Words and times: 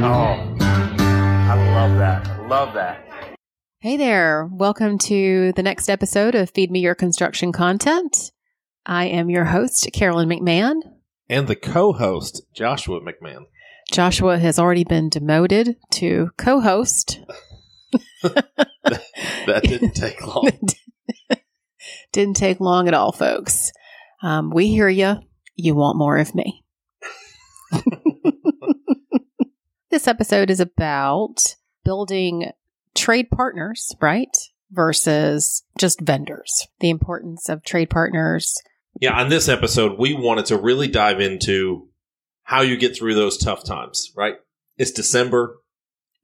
Oh, 0.00 0.56
I 0.60 1.72
love 1.74 1.98
that. 1.98 2.26
I 2.26 2.46
love 2.46 2.74
that. 2.74 3.04
Hey 3.80 3.96
there. 3.96 4.48
Welcome 4.52 4.98
to 4.98 5.52
the 5.54 5.62
next 5.62 5.88
episode 5.88 6.34
of 6.34 6.50
Feed 6.50 6.70
Me 6.70 6.80
Your 6.80 6.94
Construction 6.94 7.52
Content. 7.52 8.32
I 8.86 9.06
am 9.06 9.28
your 9.28 9.46
host, 9.46 9.88
Carolyn 9.92 10.28
McMahon. 10.28 10.76
And 11.28 11.48
the 11.48 11.56
co 11.56 11.92
host, 11.92 12.42
Joshua 12.54 13.00
McMahon. 13.00 13.46
Joshua 13.90 14.38
has 14.38 14.58
already 14.58 14.84
been 14.84 15.08
demoted 15.08 15.76
to 15.92 16.30
co 16.36 16.60
host. 16.60 17.20
That 19.48 19.62
didn't 19.64 19.92
take 19.94 20.24
long. 20.26 20.50
Didn't 22.12 22.36
take 22.36 22.60
long 22.60 22.88
at 22.88 22.94
all, 22.94 23.12
folks. 23.12 23.70
Um, 24.22 24.50
we 24.50 24.68
hear 24.68 24.88
you. 24.88 25.16
You 25.56 25.74
want 25.74 25.98
more 25.98 26.18
of 26.18 26.34
me. 26.34 26.64
This 29.90 30.06
episode 30.06 30.50
is 30.50 30.60
about 30.60 31.56
building 31.84 32.50
trade 32.94 33.30
partners, 33.30 33.94
right? 34.00 34.36
Versus 34.70 35.62
just 35.78 36.00
vendors. 36.00 36.66
The 36.80 36.90
importance 36.90 37.48
of 37.48 37.64
trade 37.64 37.90
partners. 37.90 38.60
Yeah, 39.00 39.18
on 39.18 39.28
this 39.28 39.48
episode, 39.48 39.98
we 39.98 40.12
wanted 40.12 40.46
to 40.46 40.58
really 40.58 40.88
dive 40.88 41.20
into 41.20 41.88
how 42.42 42.62
you 42.62 42.76
get 42.76 42.96
through 42.96 43.14
those 43.14 43.38
tough 43.38 43.64
times, 43.64 44.12
right? 44.16 44.34
It's 44.76 44.90
December, 44.90 45.56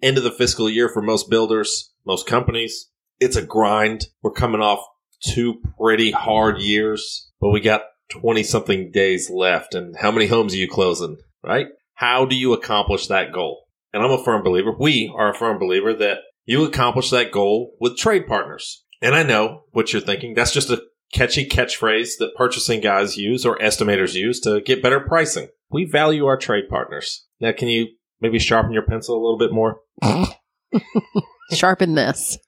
end 0.02 0.18
of 0.18 0.24
the 0.24 0.30
fiscal 0.30 0.68
year 0.68 0.88
for 0.88 1.02
most 1.02 1.30
builders, 1.30 1.92
most 2.06 2.26
companies. 2.26 2.90
It's 3.20 3.36
a 3.36 3.42
grind. 3.42 4.06
We're 4.22 4.32
coming 4.32 4.60
off 4.60 4.84
two 5.22 5.60
pretty 5.78 6.10
hard 6.10 6.60
years, 6.60 7.30
but 7.40 7.50
we 7.50 7.60
got 7.60 7.82
20 8.10 8.42
something 8.42 8.90
days 8.90 9.30
left. 9.30 9.74
And 9.74 9.96
how 9.96 10.10
many 10.10 10.26
homes 10.26 10.54
are 10.54 10.58
you 10.58 10.68
closing, 10.68 11.16
right? 11.42 11.68
How 11.94 12.24
do 12.24 12.34
you 12.34 12.52
accomplish 12.52 13.06
that 13.06 13.32
goal? 13.32 13.64
And 13.92 14.02
I'm 14.02 14.10
a 14.10 14.22
firm 14.22 14.42
believer, 14.42 14.74
we 14.78 15.12
are 15.14 15.30
a 15.30 15.34
firm 15.34 15.58
believer 15.58 15.94
that 15.94 16.18
you 16.44 16.64
accomplish 16.64 17.10
that 17.10 17.32
goal 17.32 17.74
with 17.80 17.96
trade 17.96 18.26
partners. 18.26 18.84
And 19.00 19.14
I 19.14 19.22
know 19.22 19.64
what 19.70 19.92
you're 19.92 20.02
thinking. 20.02 20.34
That's 20.34 20.52
just 20.52 20.70
a 20.70 20.82
catchy 21.12 21.46
catchphrase 21.46 22.18
that 22.18 22.34
purchasing 22.36 22.80
guys 22.80 23.16
use 23.16 23.46
or 23.46 23.56
estimators 23.58 24.14
use 24.14 24.40
to 24.40 24.60
get 24.60 24.82
better 24.82 25.00
pricing. 25.00 25.48
We 25.70 25.84
value 25.84 26.26
our 26.26 26.36
trade 26.36 26.68
partners. 26.68 27.26
Now, 27.40 27.52
can 27.52 27.68
you 27.68 27.88
maybe 28.20 28.38
sharpen 28.38 28.72
your 28.72 28.82
pencil 28.82 29.16
a 29.16 29.22
little 29.22 29.38
bit 29.38 29.52
more? 29.52 29.80
Sharpen 31.52 31.94
this. 31.94 32.38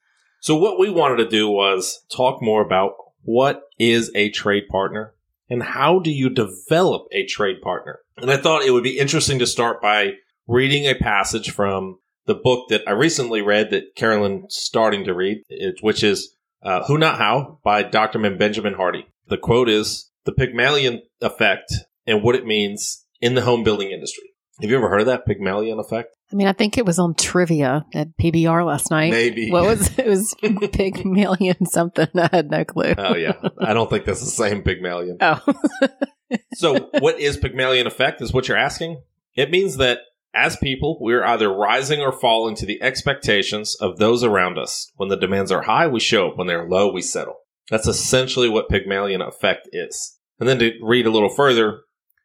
So, 0.40 0.56
what 0.56 0.78
we 0.78 0.90
wanted 0.90 1.16
to 1.16 1.28
do 1.28 1.48
was 1.48 2.04
talk 2.10 2.42
more 2.42 2.64
about 2.64 2.92
what 3.22 3.62
is 3.78 4.10
a 4.14 4.30
trade 4.30 4.68
partner 4.70 5.14
and 5.48 5.62
how 5.62 5.98
do 5.98 6.10
you 6.10 6.30
develop 6.30 7.06
a 7.12 7.26
trade 7.26 7.60
partner. 7.60 8.00
And 8.18 8.30
I 8.30 8.36
thought 8.36 8.62
it 8.62 8.70
would 8.70 8.84
be 8.84 8.98
interesting 8.98 9.38
to 9.40 9.46
start 9.46 9.82
by 9.82 10.14
reading 10.46 10.86
a 10.86 10.94
passage 10.94 11.50
from 11.50 11.98
the 12.26 12.34
book 12.34 12.68
that 12.70 12.82
I 12.86 12.92
recently 12.92 13.42
read 13.42 13.70
that 13.70 13.94
Carolyn's 13.94 14.54
starting 14.54 15.04
to 15.04 15.14
read, 15.14 15.42
which 15.80 16.02
is 16.02 16.34
uh, 16.62 16.84
Who 16.84 16.98
Not 16.98 17.18
How 17.18 17.58
by 17.62 17.82
Dr. 17.82 18.18
Benjamin 18.36 18.74
Hardy. 18.74 19.06
The 19.28 19.38
quote 19.38 19.68
is 19.68 20.10
The 20.24 20.32
Pygmalion 20.32 21.02
Effect 21.20 21.72
and 22.06 22.22
What 22.22 22.34
It 22.34 22.46
Means 22.46 23.04
in 23.20 23.34
the 23.34 23.42
Home 23.42 23.64
Building 23.64 23.90
Industry. 23.90 24.24
Have 24.60 24.70
you 24.70 24.76
ever 24.76 24.88
heard 24.88 25.00
of 25.00 25.06
that 25.06 25.26
Pygmalion 25.26 25.78
Effect? 25.78 26.16
I 26.32 26.36
mean, 26.36 26.48
I 26.48 26.52
think 26.52 26.78
it 26.78 26.86
was 26.86 26.98
on 26.98 27.14
trivia 27.14 27.84
at 27.94 28.16
PBR 28.16 28.66
last 28.66 28.90
night. 28.90 29.10
Maybe. 29.10 29.50
What 29.50 29.64
was 29.64 29.90
it? 29.98 30.06
Was 30.06 30.34
Pygmalion 30.40 31.66
something? 31.66 32.08
I 32.16 32.28
had 32.32 32.50
no 32.50 32.64
clue. 32.64 32.94
Oh, 32.96 33.14
yeah. 33.14 33.34
I 33.60 33.74
don't 33.74 33.90
think 33.90 34.06
that's 34.06 34.20
the 34.20 34.26
same 34.26 34.62
Pygmalion. 34.62 35.18
Oh, 35.20 35.40
So, 36.54 36.90
what 36.98 37.20
is 37.20 37.36
Pygmalion 37.36 37.86
effect? 37.86 38.20
Is 38.20 38.32
what 38.32 38.48
you're 38.48 38.56
asking? 38.56 39.02
It 39.34 39.50
means 39.50 39.76
that 39.76 40.00
as 40.34 40.56
people, 40.56 40.98
we're 41.00 41.24
either 41.24 41.52
rising 41.52 42.00
or 42.00 42.12
falling 42.12 42.54
to 42.56 42.66
the 42.66 42.82
expectations 42.82 43.76
of 43.80 43.98
those 43.98 44.22
around 44.22 44.58
us. 44.58 44.92
When 44.96 45.08
the 45.08 45.16
demands 45.16 45.50
are 45.50 45.62
high, 45.62 45.86
we 45.86 46.00
show 46.00 46.28
up. 46.28 46.36
When 46.36 46.46
they're 46.46 46.68
low, 46.68 46.92
we 46.92 47.02
settle. 47.02 47.36
That's 47.70 47.86
essentially 47.86 48.48
what 48.48 48.68
Pygmalion 48.68 49.22
effect 49.22 49.68
is. 49.72 50.18
And 50.38 50.48
then 50.48 50.58
to 50.58 50.72
read 50.82 51.06
a 51.06 51.10
little 51.10 51.30
further, 51.30 51.80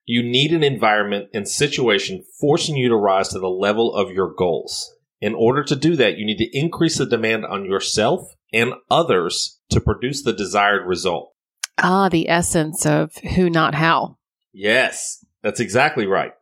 you 0.05 0.23
need 0.23 0.51
an 0.51 0.63
environment 0.63 1.29
and 1.33 1.47
situation 1.47 2.23
forcing 2.39 2.75
you 2.75 2.89
to 2.89 2.95
rise 2.95 3.29
to 3.29 3.39
the 3.39 3.47
level 3.47 3.93
of 3.93 4.11
your 4.11 4.33
goals. 4.37 4.93
In 5.21 5.35
order 5.35 5.63
to 5.63 5.75
do 5.75 5.95
that, 5.95 6.17
you 6.17 6.25
need 6.25 6.39
to 6.39 6.57
increase 6.57 6.97
the 6.97 7.05
demand 7.05 7.45
on 7.45 7.65
yourself 7.65 8.27
and 8.51 8.73
others 8.89 9.59
to 9.69 9.79
produce 9.79 10.23
the 10.23 10.33
desired 10.33 10.85
result. 10.85 11.30
Ah, 11.77 12.09
the 12.09 12.29
essence 12.29 12.85
of 12.85 13.15
who, 13.17 13.49
not 13.49 13.75
how. 13.75 14.17
Yes, 14.53 15.23
that's 15.41 15.59
exactly 15.59 16.05
right. 16.05 16.33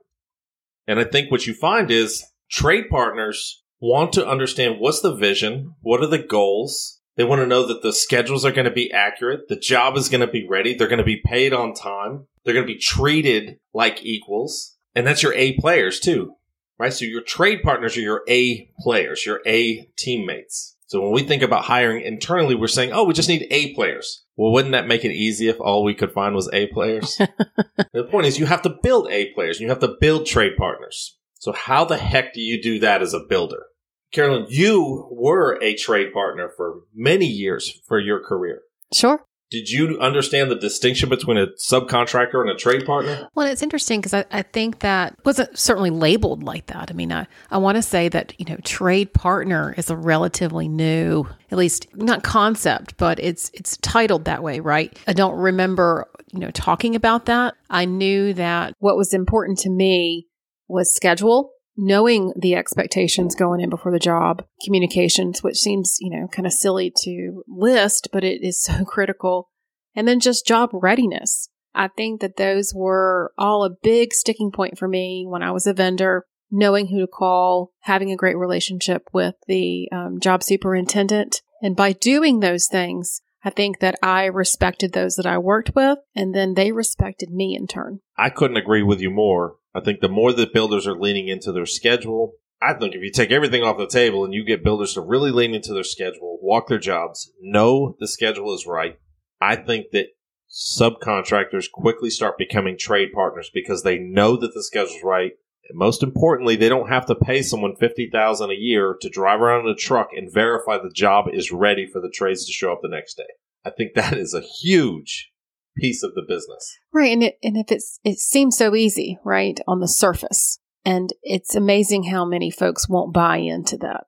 And 0.88 1.00
I 1.00 1.04
think 1.04 1.30
what 1.30 1.46
you 1.46 1.54
find 1.54 1.92
is 1.92 2.26
trade 2.50 2.90
partners 2.90 3.64
want 3.80 4.14
to 4.14 4.28
understand 4.28 4.80
what's 4.80 5.02
the 5.02 5.14
vision, 5.14 5.76
what 5.82 6.02
are 6.02 6.08
the 6.08 6.18
goals. 6.18 7.00
They 7.16 7.24
want 7.24 7.42
to 7.42 7.48
know 7.48 7.66
that 7.68 7.82
the 7.82 7.94
schedules 7.94 8.46
are 8.46 8.52
going 8.52 8.66
to 8.66 8.72
be 8.72 8.92
accurate, 8.92 9.50
the 9.50 9.58
job 9.58 9.98
is 9.98 10.10
going 10.10 10.22
to 10.22 10.32
be 10.32 10.48
ready, 10.48 10.74
they're 10.74 10.88
going 10.88 11.00
to 11.00 11.04
be 11.04 11.22
paid 11.24 11.54
on 11.54 11.74
time, 11.74 12.28
they're 12.44 12.54
going 12.54 12.66
to 12.66 12.74
be 12.74 12.80
treated 12.80 13.60
like 13.74 14.04
equals. 14.04 14.78
And 14.96 15.06
that's 15.06 15.22
your 15.22 15.34
A 15.34 15.58
players 15.58 16.00
too, 16.00 16.34
right? 16.78 16.94
So 16.94 17.06
your 17.06 17.22
trade 17.22 17.62
partners 17.62 17.98
are 17.98 18.02
your 18.02 18.24
A 18.30 18.72
players, 18.80 19.26
your 19.26 19.42
A 19.46 19.90
teammates. 19.98 20.78
So 20.90 21.02
when 21.02 21.12
we 21.12 21.22
think 21.22 21.44
about 21.44 21.66
hiring 21.66 22.04
internally, 22.04 22.56
we're 22.56 22.68
saying, 22.68 22.94
oh, 22.94 23.04
we 23.04 23.14
just 23.14 23.30
need 23.30 23.46
A 23.52 23.76
players. 23.76 24.26
Well, 24.36 24.52
wouldn't 24.52 24.72
that 24.72 24.88
make 24.88 25.06
it 25.06 25.12
easy 25.12 25.48
if 25.48 25.62
all 25.62 25.84
we 25.84 25.94
could 25.94 26.12
find 26.12 26.34
was 26.34 26.50
A 26.52 26.66
players? 26.66 27.16
the 27.94 28.06
point 28.10 28.26
is, 28.26 28.40
you 28.40 28.48
have 28.48 28.64
to 28.64 28.76
build 28.82 29.08
A 29.12 29.32
players 29.34 29.58
and 29.58 29.66
you 29.66 29.70
have 29.70 29.82
to 29.82 29.96
build 30.02 30.26
trade 30.26 30.58
partners. 30.58 31.16
So, 31.36 31.52
how 31.52 31.86
the 31.86 31.98
heck 31.98 32.34
do 32.34 32.42
you 32.42 32.60
do 32.60 32.80
that 32.80 33.04
as 33.04 33.14
a 33.14 33.20
builder? 33.20 33.68
Carolyn, 34.12 34.48
you 34.50 35.08
were 35.12 35.60
a 35.62 35.76
trade 35.76 36.12
partner 36.12 36.52
for 36.58 36.80
many 36.96 37.28
years 37.28 37.80
for 37.88 38.00
your 38.00 38.20
career. 38.20 38.62
Sure. 38.92 39.24
Did 39.52 39.70
you 39.70 39.98
understand 40.00 40.52
the 40.52 40.56
distinction 40.56 41.10
between 41.10 41.38
a 41.38 41.48
subcontractor 41.48 42.40
and 42.42 42.52
a 42.52 42.56
trade 42.56 42.86
partner? 42.86 43.28
Well, 43.34 43.48
it's 43.48 43.64
interesting 43.64 44.00
because 44.00 44.14
I, 44.14 44.26
I 44.32 44.44
think 44.44 44.80
that 44.80 45.16
wasn't 45.26 45.58
certainly 45.58 45.90
labeled 45.90 46.44
like 46.44 46.68
that. 46.68 46.92
I 46.92 46.94
mean, 46.94 47.12
I, 47.12 47.26
I 47.50 47.58
want 47.58 47.76
to 47.78 47.82
say 47.82 48.10
that, 48.10 48.34
you 48.38 48.46
know, 48.46 48.58
trade 48.64 49.14
partner 49.14 49.74
is 49.76 49.90
a 49.90 49.98
relatively 49.98 50.68
new, 50.68 51.26
at 51.50 51.58
least 51.58 51.88
not 51.96 52.22
concept, 52.24 52.98
but 52.98 53.20
it's 53.20 53.50
it's 53.56 53.78
titled 53.78 54.26
that 54.26 54.44
way, 54.44 54.60
right? 54.60 54.98
I 55.08 55.14
don't 55.14 55.38
remember, 55.38 56.08
you 56.32 56.40
know, 56.40 56.52
talking 56.52 56.96
about 56.96 57.26
that. 57.26 57.56
I 57.70 57.86
knew 57.86 58.34
that 58.34 58.74
what 58.80 58.98
was 58.98 59.14
important 59.14 59.58
to 59.60 59.72
me 59.72 60.28
was 60.68 60.94
schedule, 60.94 61.54
knowing 61.82 62.34
the 62.36 62.56
expectations 62.56 63.36
going 63.36 63.62
in 63.62 63.70
before 63.70 63.92
the 63.92 64.00
job, 64.00 64.44
communications, 64.66 65.42
which 65.42 65.58
seems, 65.58 65.98
you 66.02 66.10
know, 66.10 66.28
kind 66.28 66.46
of 66.46 66.52
silly 66.52 66.92
to 67.04 67.44
list, 67.48 68.10
but 68.12 68.24
it 68.24 68.42
is 68.46 68.62
so 68.64 68.84
critical. 68.84 69.50
And 69.96 70.08
then 70.08 70.20
just 70.20 70.46
job 70.46 70.70
readiness. 70.74 71.50
I 71.74 71.88
think 71.88 72.22
that 72.22 72.38
those 72.38 72.74
were 72.76 73.32
all 73.38 73.64
a 73.64 73.76
big 73.82 74.14
sticking 74.14 74.52
point 74.52 74.78
for 74.78 74.88
me 74.88 75.26
when 75.28 75.42
I 75.42 75.52
was 75.52 75.66
a 75.66 75.74
vendor, 75.74 76.26
knowing 76.52 76.88
who 76.88 77.00
to 77.00 77.08
call, 77.08 77.72
having 77.82 78.12
a 78.12 78.18
great 78.18 78.38
relationship 78.38 79.04
with 79.14 79.36
the 79.48 79.88
um, 79.92 80.20
job 80.20 80.44
superintendent. 80.44 81.42
And 81.62 81.76
by 81.76 81.94
doing 81.94 82.40
those 82.40 82.68
things, 82.68 83.22
I 83.44 83.52
think 83.52 83.80
that 83.80 83.96
I 84.04 84.26
respected 84.26 84.92
those 84.92 85.16
that 85.16 85.26
I 85.26 85.38
worked 85.38 85.74
with, 85.74 86.00
and 86.14 86.36
then 86.36 86.56
they 86.56 86.74
respected 86.74 87.30
me 87.30 87.56
in 87.56 87.68
turn. 87.68 88.02
I 88.18 88.30
couldn't 88.30 88.58
agree 88.58 88.84
with 88.84 89.00
you 89.00 89.12
more. 89.12 89.56
I 89.74 89.82
think 89.82 90.00
the 90.00 90.10
more 90.10 90.34
that 90.34 90.54
builders 90.54 90.88
are 90.88 91.00
leaning 91.00 91.28
into 91.28 91.52
their 91.52 91.66
schedule, 91.66 92.34
I 92.62 92.74
think 92.74 92.96
if 92.96 93.02
you 93.02 93.12
take 93.12 93.32
everything 93.32 93.64
off 93.64 93.78
the 93.78 93.88
table 93.88 94.26
and 94.26 94.34
you 94.34 94.44
get 94.44 94.64
builders 94.64 94.94
to 94.96 95.02
really 95.02 95.32
lean 95.32 95.54
into 95.54 95.74
their 95.74 95.84
schedule, 95.84 96.40
walk 96.42 96.68
their 96.68 96.80
jobs, 96.80 97.32
know 97.42 97.96
the 98.00 98.08
schedule 98.08 98.54
is 98.54 98.66
right, 98.66 98.98
I 99.40 99.56
think 99.56 99.88
that 99.92 100.08
subcontractors 100.50 101.72
quickly 101.72 102.10
start 102.10 102.38
becoming 102.38 102.78
trade 102.78 103.10
partners 103.14 103.52
because 103.54 103.84
they 103.84 104.00
know 104.00 104.36
that 104.36 104.54
the 104.54 104.64
schedule's 104.64 105.04
right. 105.04 105.34
And 105.70 105.78
most 105.78 106.02
importantly, 106.02 106.56
they 106.56 106.70
don't 106.70 106.90
have 106.90 107.06
to 107.06 107.16
pay 107.16 107.44
someone 107.44 107.76
fifty 107.76 108.10
thousand 108.12 108.50
a 108.50 108.56
year 108.56 108.98
to 109.02 109.10
drive 109.10 109.40
around 109.40 109.68
in 109.68 109.72
a 109.72 109.76
truck 109.76 110.10
and 110.16 110.34
verify 110.34 110.78
the 110.78 110.92
job 110.94 111.28
is 111.32 111.52
ready 111.52 111.86
for 111.86 112.02
the 112.02 112.12
trades 112.14 112.46
to 112.48 112.52
show 112.52 112.74
up 112.74 112.80
the 112.82 112.90
next 112.90 113.16
day. 113.16 113.28
I 113.64 113.70
think 113.70 113.94
that 113.94 114.18
is 114.18 114.34
a 114.34 114.42
huge 114.42 115.32
piece 115.80 116.04
of 116.04 116.14
the 116.16 116.24
business. 116.28 116.78
Right. 116.94 117.12
And 117.12 117.24
it, 117.24 117.38
and 117.44 117.58
if 117.58 117.72
it's, 117.72 118.00
it 118.04 118.18
seems 118.18 118.58
so 118.58 118.76
easy, 118.76 119.18
right, 119.24 119.60
on 119.68 119.80
the 119.80 119.88
surface. 119.88 120.60
And 120.86 121.12
it's 121.24 121.56
amazing 121.56 122.04
how 122.04 122.26
many 122.26 122.52
folks 122.52 122.90
won't 122.90 123.14
buy 123.14 123.38
into 123.38 123.78
that, 123.78 124.08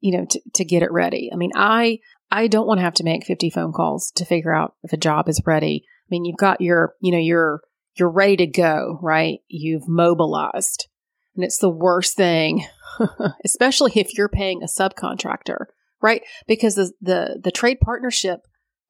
you 0.00 0.16
know, 0.16 0.26
to, 0.26 0.40
to 0.54 0.64
get 0.64 0.82
it 0.82 0.92
ready. 0.92 1.30
I 1.32 1.36
mean, 1.36 1.50
I, 1.54 1.98
I 2.30 2.46
don't 2.46 2.66
want 2.66 2.78
to 2.78 2.84
have 2.84 2.94
to 2.94 3.04
make 3.04 3.24
50 3.24 3.50
phone 3.50 3.72
calls 3.72 4.12
to 4.16 4.24
figure 4.24 4.54
out 4.54 4.74
if 4.82 4.92
a 4.92 4.98
job 4.98 5.28
is 5.28 5.42
ready. 5.46 5.84
I 5.86 6.08
mean, 6.10 6.24
you've 6.24 6.36
got 6.36 6.60
your, 6.60 6.94
you 7.00 7.12
know, 7.12 7.18
you're, 7.18 7.60
you're 7.94 8.10
ready 8.10 8.36
to 8.38 8.46
go, 8.46 8.98
right? 9.02 9.40
You've 9.48 9.88
mobilized. 9.88 10.88
And 11.34 11.44
it's 11.44 11.58
the 11.58 11.70
worst 11.70 12.16
thing, 12.16 12.64
especially 13.44 13.92
if 13.94 14.16
you're 14.16 14.28
paying 14.28 14.62
a 14.62 14.66
subcontractor, 14.66 15.66
right? 16.02 16.22
Because 16.46 16.74
the, 16.74 16.92
the, 17.00 17.40
the 17.42 17.50
trade 17.50 17.78
partnership 17.80 18.40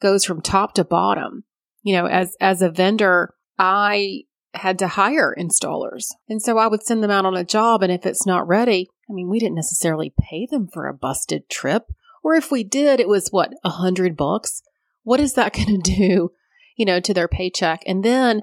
goes 0.00 0.25
from 0.25 0.41
top 0.41 0.75
to 0.75 0.85
bottom. 0.85 1.44
You 1.82 1.94
know, 1.94 2.06
as, 2.06 2.37
as 2.41 2.62
a 2.62 2.71
vendor, 2.71 3.35
I 3.59 4.25
had 4.55 4.79
to 4.81 4.88
hire 4.88 5.35
installers. 5.38 6.06
And 6.29 6.43
so 6.43 6.59
I 6.59 6.67
would 6.67 6.82
send 6.82 7.03
them 7.03 7.11
out 7.11 7.27
on 7.27 7.37
a 7.37 7.44
job. 7.44 7.82
And 7.82 7.93
if 7.93 8.05
it's 8.05 8.27
not 8.27 8.47
ready, 8.47 8.88
I 9.09 9.12
mean, 9.12 9.29
we 9.29 9.38
didn't 9.38 9.55
necessarily 9.55 10.12
pay 10.21 10.47
them 10.47 10.69
for 10.73 10.87
a 10.88 10.94
busted 10.94 11.49
trip. 11.49 11.93
Or 12.23 12.35
if 12.35 12.50
we 12.50 12.65
did, 12.65 13.00
it 13.00 13.09
was 13.09 13.29
what, 13.31 13.53
a 13.65 13.71
hundred 13.71 14.17
bucks? 14.17 14.62
What 15.03 15.21
is 15.21 15.35
that 15.35 15.53
going 15.55 15.81
to 15.81 15.97
do, 15.97 16.32
you 16.77 16.85
know, 16.85 17.00
to 17.00 17.15
their 17.15 17.29
paycheck? 17.29 17.83
And 17.87 18.05
then 18.05 18.43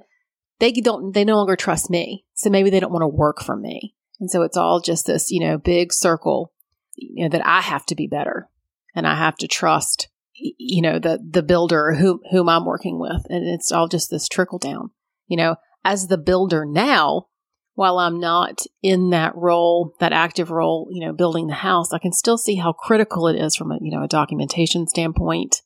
they 0.59 0.71
don't, 0.71 1.13
they 1.13 1.25
no 1.25 1.35
longer 1.35 1.55
trust 1.55 1.89
me. 1.89 2.25
So 2.33 2.49
maybe 2.49 2.69
they 2.69 2.79
don't 2.79 2.91
want 2.91 3.03
to 3.03 3.07
work 3.07 3.41
for 3.41 3.55
me. 3.55 3.95
And 4.19 4.31
so 4.31 4.41
it's 4.41 4.57
all 4.57 4.79
just 4.79 5.05
this, 5.05 5.29
you 5.29 5.39
know, 5.39 5.57
big 5.57 5.93
circle, 5.93 6.51
you 6.95 7.23
know, 7.23 7.29
that 7.29 7.45
I 7.45 7.61
have 7.61 7.85
to 7.87 7.95
be 7.95 8.07
better 8.07 8.49
and 8.95 9.05
I 9.05 9.15
have 9.15 9.37
to 9.37 9.47
trust, 9.47 10.07
you 10.37 10.81
know, 10.81 10.99
the, 10.99 11.19
the 11.27 11.43
builder 11.43 11.93
whom, 11.93 12.19
whom 12.31 12.49
I'm 12.49 12.65
working 12.65 12.99
with. 12.99 13.25
And 13.29 13.47
it's 13.47 13.71
all 13.71 13.87
just 13.87 14.09
this 14.09 14.27
trickle 14.27 14.59
down, 14.59 14.91
you 15.27 15.37
know, 15.37 15.55
as 15.83 16.07
the 16.07 16.17
builder 16.17 16.65
now, 16.65 17.27
while 17.73 17.99
I'm 17.99 18.19
not 18.19 18.61
in 18.81 19.11
that 19.11 19.35
role, 19.35 19.93
that 19.99 20.13
active 20.13 20.49
role, 20.49 20.87
you 20.91 21.05
know, 21.05 21.13
building 21.13 21.47
the 21.47 21.53
house, 21.53 21.93
I 21.93 21.99
can 21.99 22.11
still 22.11 22.37
see 22.37 22.55
how 22.55 22.73
critical 22.73 23.27
it 23.27 23.35
is 23.35 23.55
from 23.55 23.71
a, 23.71 23.77
you 23.81 23.91
know, 23.91 24.03
a 24.03 24.07
documentation 24.07 24.87
standpoint, 24.87 25.61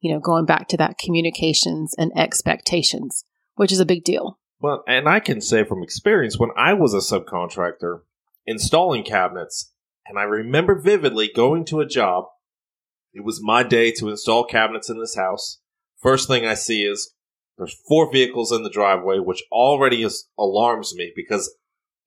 you 0.00 0.12
know, 0.12 0.20
going 0.20 0.44
back 0.44 0.68
to 0.68 0.76
that 0.76 0.98
communications 0.98 1.94
and 1.96 2.12
expectations, 2.16 3.24
which 3.54 3.72
is 3.72 3.80
a 3.80 3.86
big 3.86 4.04
deal. 4.04 4.38
Well, 4.60 4.84
and 4.86 5.08
I 5.08 5.20
can 5.20 5.40
say 5.40 5.64
from 5.64 5.82
experience, 5.82 6.38
when 6.38 6.50
I 6.56 6.74
was 6.74 6.94
a 6.94 6.98
subcontractor 6.98 8.00
installing 8.46 9.02
cabinets, 9.02 9.72
and 10.06 10.18
I 10.18 10.22
remember 10.22 10.78
vividly 10.78 11.30
going 11.34 11.64
to 11.66 11.80
a 11.80 11.86
job, 11.86 12.26
it 13.16 13.24
was 13.24 13.40
my 13.42 13.62
day 13.62 13.92
to 13.92 14.10
install 14.10 14.44
cabinets 14.44 14.90
in 14.90 15.00
this 15.00 15.16
house. 15.16 15.60
First 16.02 16.28
thing 16.28 16.44
I 16.44 16.52
see 16.52 16.82
is 16.82 17.14
there's 17.56 17.74
four 17.88 18.12
vehicles 18.12 18.52
in 18.52 18.62
the 18.62 18.70
driveway, 18.70 19.18
which 19.18 19.42
already 19.50 20.02
is, 20.02 20.28
alarms 20.38 20.94
me 20.94 21.12
because 21.16 21.56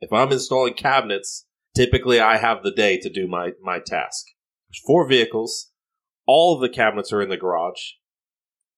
if 0.02 0.14
I'm 0.14 0.32
installing 0.32 0.76
cabinets, 0.76 1.48
typically 1.76 2.20
I 2.20 2.38
have 2.38 2.62
the 2.62 2.72
day 2.72 3.00
to 3.00 3.10
do 3.10 3.28
my, 3.28 3.54
my 3.60 3.80
task. 3.80 4.24
There's 4.70 4.84
four 4.86 5.08
vehicles. 5.08 5.72
All 6.28 6.54
of 6.54 6.62
the 6.62 6.70
cabinets 6.70 7.12
are 7.12 7.24
in 7.24 7.30
the 7.30 7.38
garage. 7.38 7.94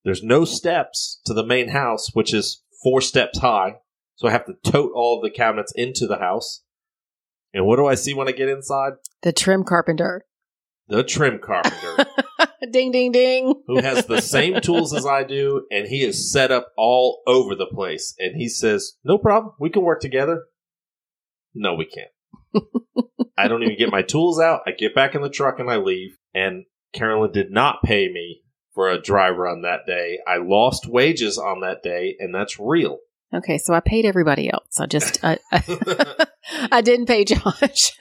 There's 0.06 0.24
no 0.24 0.46
steps 0.46 1.20
to 1.26 1.34
the 1.34 1.46
main 1.46 1.68
house, 1.68 2.12
which 2.14 2.34
is 2.34 2.64
four 2.82 3.02
steps 3.02 3.40
high. 3.40 3.76
So 4.16 4.30
I 4.30 4.32
have 4.32 4.46
to 4.46 4.54
tote 4.64 4.94
all 4.96 5.18
of 5.18 5.24
the 5.24 5.36
cabinets 5.36 5.74
into 5.76 6.08
the 6.08 6.18
house. 6.18 6.64
And 7.54 7.66
what 7.66 7.76
do 7.76 7.88
I 7.88 7.96
see 7.96 8.14
when 8.14 8.30
I 8.30 8.32
get 8.32 8.48
inside? 8.48 8.94
The 9.22 9.34
trim 9.34 9.66
carpenter. 9.66 10.26
The 10.92 11.06
trim 11.06 11.40
carpenter. 11.40 12.06
ding, 12.72 12.92
ding, 12.92 13.14
ding. 13.14 13.64
who 13.66 13.82
has 13.82 14.06
the 14.08 14.22
same 14.22 14.60
tools 14.60 14.94
as 14.94 15.06
I 15.06 15.24
do, 15.24 15.66
and 15.72 15.88
he 15.88 16.04
is 16.04 16.30
set 16.30 16.52
up 16.52 16.68
all 16.76 17.22
over 17.26 17.56
the 17.56 17.66
place. 17.66 18.14
And 18.20 18.36
he 18.36 18.50
says, 18.50 18.98
No 19.06 19.18
problem, 19.18 19.54
we 19.58 19.70
can 19.70 19.84
work 19.84 20.02
together. 20.02 20.44
No, 21.56 21.76
we 21.76 21.86
can't. 21.86 22.66
I 23.38 23.48
don't 23.48 23.64
even 23.64 23.78
get 23.78 23.90
my 23.90 24.02
tools 24.02 24.38
out. 24.38 24.64
I 24.68 24.72
get 24.72 24.94
back 24.94 25.16
in 25.16 25.22
the 25.22 25.30
truck 25.30 25.60
and 25.60 25.70
I 25.70 25.78
leave. 25.78 26.18
And 26.34 26.66
Carolyn 26.94 27.32
did 27.32 27.52
not 27.52 27.84
pay 27.84 28.12
me 28.12 28.42
for 28.74 28.90
a 28.90 29.02
dry 29.02 29.30
run 29.30 29.62
that 29.62 29.86
day. 29.88 30.20
I 30.28 30.40
lost 30.44 30.88
wages 30.88 31.38
on 31.38 31.62
that 31.62 31.84
day, 31.84 32.18
and 32.20 32.36
that's 32.36 32.60
real. 32.60 32.98
Okay, 33.34 33.58
so 33.58 33.74
I 33.74 33.80
paid 33.80 34.04
everybody 34.04 34.52
else. 34.52 34.78
I 34.78 34.88
just 34.88 35.24
I, 35.24 35.38
I, 35.54 36.28
I 36.70 36.82
didn't 36.82 37.06
pay 37.06 37.24
Josh. 37.24 37.98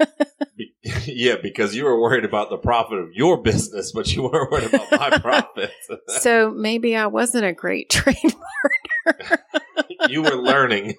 Yeah, 1.04 1.36
because 1.42 1.74
you 1.74 1.84
were 1.84 2.00
worried 2.00 2.24
about 2.24 2.48
the 2.48 2.56
profit 2.56 2.98
of 2.98 3.12
your 3.12 3.42
business, 3.42 3.92
but 3.92 4.14
you 4.14 4.22
weren't 4.22 4.50
worried 4.50 4.72
about 4.72 4.90
my 4.90 5.18
profit. 5.20 5.72
so 6.08 6.50
maybe 6.50 6.96
I 6.96 7.06
wasn't 7.06 7.44
a 7.44 7.52
great 7.52 7.90
trade 7.90 8.16
partner. 9.04 9.44
you 10.08 10.22
were 10.22 10.36
learning. 10.36 10.94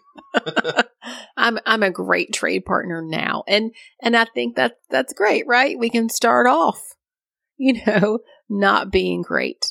I'm 1.35 1.57
I'm 1.65 1.83
a 1.83 1.89
great 1.89 2.33
trade 2.33 2.65
partner 2.65 3.01
now. 3.01 3.43
And 3.47 3.73
and 4.01 4.15
I 4.15 4.25
think 4.25 4.55
that 4.55 4.77
that's 4.89 5.13
great, 5.13 5.47
right? 5.47 5.77
We 5.77 5.89
can 5.89 6.09
start 6.09 6.45
off, 6.45 6.95
you 7.57 7.81
know, 7.85 8.19
not 8.49 8.91
being 8.91 9.23
great. 9.23 9.65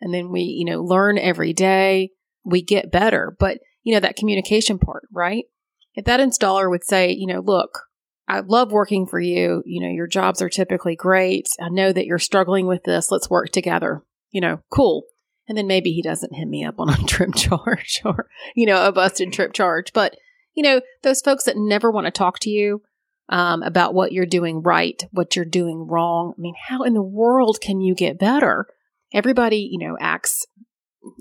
And 0.00 0.14
then 0.14 0.30
we, 0.30 0.42
you 0.42 0.64
know, 0.64 0.82
learn 0.82 1.18
every 1.18 1.52
day, 1.52 2.10
we 2.44 2.62
get 2.62 2.92
better. 2.92 3.36
But, 3.38 3.58
you 3.82 3.94
know, 3.94 4.00
that 4.00 4.16
communication 4.16 4.78
part, 4.78 5.08
right? 5.12 5.46
If 5.94 6.04
that 6.04 6.20
installer 6.20 6.70
would 6.70 6.84
say, 6.84 7.10
you 7.10 7.26
know, 7.26 7.40
look, 7.40 7.87
I 8.28 8.40
love 8.40 8.70
working 8.70 9.06
for 9.06 9.18
you. 9.18 9.62
You 9.64 9.80
know, 9.80 9.88
your 9.88 10.06
jobs 10.06 10.42
are 10.42 10.50
typically 10.50 10.94
great. 10.94 11.48
I 11.60 11.70
know 11.70 11.92
that 11.92 12.04
you're 12.04 12.18
struggling 12.18 12.66
with 12.66 12.84
this. 12.84 13.10
Let's 13.10 13.30
work 13.30 13.50
together. 13.50 14.02
You 14.30 14.42
know, 14.42 14.60
cool. 14.70 15.04
And 15.48 15.56
then 15.56 15.66
maybe 15.66 15.92
he 15.92 16.02
doesn't 16.02 16.34
hit 16.34 16.46
me 16.46 16.62
up 16.62 16.74
on 16.78 16.90
a 16.90 16.96
trip 17.06 17.34
charge 17.34 18.02
or, 18.04 18.28
you 18.54 18.66
know, 18.66 18.86
a 18.86 18.92
busted 18.92 19.32
trip 19.32 19.54
charge. 19.54 19.94
But, 19.94 20.16
you 20.54 20.62
know, 20.62 20.82
those 21.02 21.22
folks 21.22 21.44
that 21.44 21.56
never 21.56 21.90
want 21.90 22.06
to 22.06 22.10
talk 22.10 22.38
to 22.40 22.50
you 22.50 22.82
um, 23.30 23.62
about 23.62 23.94
what 23.94 24.12
you're 24.12 24.26
doing 24.26 24.62
right, 24.62 25.02
what 25.10 25.34
you're 25.34 25.46
doing 25.46 25.86
wrong. 25.86 26.34
I 26.36 26.40
mean, 26.40 26.54
how 26.68 26.82
in 26.82 26.92
the 26.92 27.02
world 27.02 27.60
can 27.62 27.80
you 27.80 27.94
get 27.94 28.18
better? 28.18 28.66
Everybody, 29.14 29.68
you 29.70 29.78
know, 29.78 29.96
acts, 29.98 30.44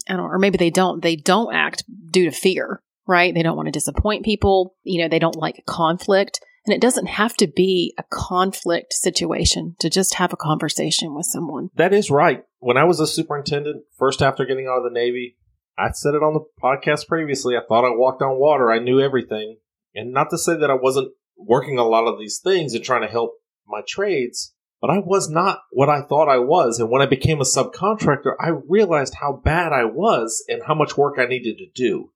I 0.10 0.18
don't, 0.18 0.26
or 0.26 0.40
maybe 0.40 0.58
they 0.58 0.70
don't, 0.70 1.02
they 1.02 1.16
don't 1.16 1.56
act 1.56 1.86
due 2.12 2.26
to 2.26 2.32
fear, 2.32 2.82
right? 3.08 3.34
They 3.34 3.44
don't 3.44 3.56
want 3.56 3.68
to 3.68 3.72
disappoint 3.72 4.26
people. 4.26 4.76
You 4.84 5.04
know, 5.04 5.08
they 5.08 5.20
don't 5.20 5.38
like 5.38 5.64
conflict. 5.66 6.42
And 6.68 6.76
it 6.76 6.82
doesn't 6.82 7.08
have 7.08 7.36
to 7.38 7.48
be 7.48 7.94
a 7.98 8.04
conflict 8.04 8.92
situation 8.92 9.78
to 9.80 9.90
just 9.90 10.16
have 10.16 10.34
a 10.34 10.38
conversation 10.38 11.16
with 11.16 11.26
someone. 11.26 11.70
That 11.76 11.94
is 11.94 12.12
right. 12.12 12.44
When 12.60 12.76
I 12.76 12.84
was 12.84 13.00
a 13.00 13.08
superintendent, 13.08 13.86
first 13.98 14.22
after 14.22 14.46
getting 14.46 14.68
out 14.68 14.80
of 14.80 14.84
the 14.84 14.90
Navy, 14.90 15.38
I 15.80 15.92
said 15.94 16.14
it 16.14 16.24
on 16.24 16.34
the 16.34 16.46
podcast 16.62 17.08
previously. 17.08 17.56
I 17.56 17.62
thought 17.66 17.86
I 17.86 17.96
walked 17.96 18.22
on 18.22 18.38
water. 18.38 18.70
I 18.70 18.80
knew 18.80 19.00
everything. 19.00 19.60
And 19.96 20.12
not 20.12 20.30
to 20.32 20.38
say 20.38 20.58
that 20.58 20.70
I 20.70 20.76
wasn't 20.76 21.14
working 21.38 21.78
a 21.78 21.88
lot 21.88 22.06
of 22.06 22.20
these 22.20 22.42
things 22.44 22.74
and 22.74 22.84
trying 22.84 23.04
to 23.04 23.08
help 23.08 23.36
my 23.66 23.82
trades, 23.88 24.54
but 24.82 24.90
I 24.90 25.00
was 25.00 25.30
not 25.30 25.60
what 25.72 25.90
I 25.90 26.02
thought 26.02 26.28
I 26.28 26.40
was. 26.40 26.80
And 26.80 26.90
when 26.90 27.02
I 27.02 27.06
became 27.06 27.40
a 27.40 27.46
subcontractor, 27.46 28.34
I 28.42 28.50
realized 28.68 29.16
how 29.22 29.42
bad 29.44 29.72
I 29.72 29.86
was 29.86 30.44
and 30.50 30.64
how 30.68 30.76
much 30.76 30.98
work 30.98 31.16
I 31.18 31.26
needed 31.26 31.58
to 31.60 31.68
do. 31.74 32.12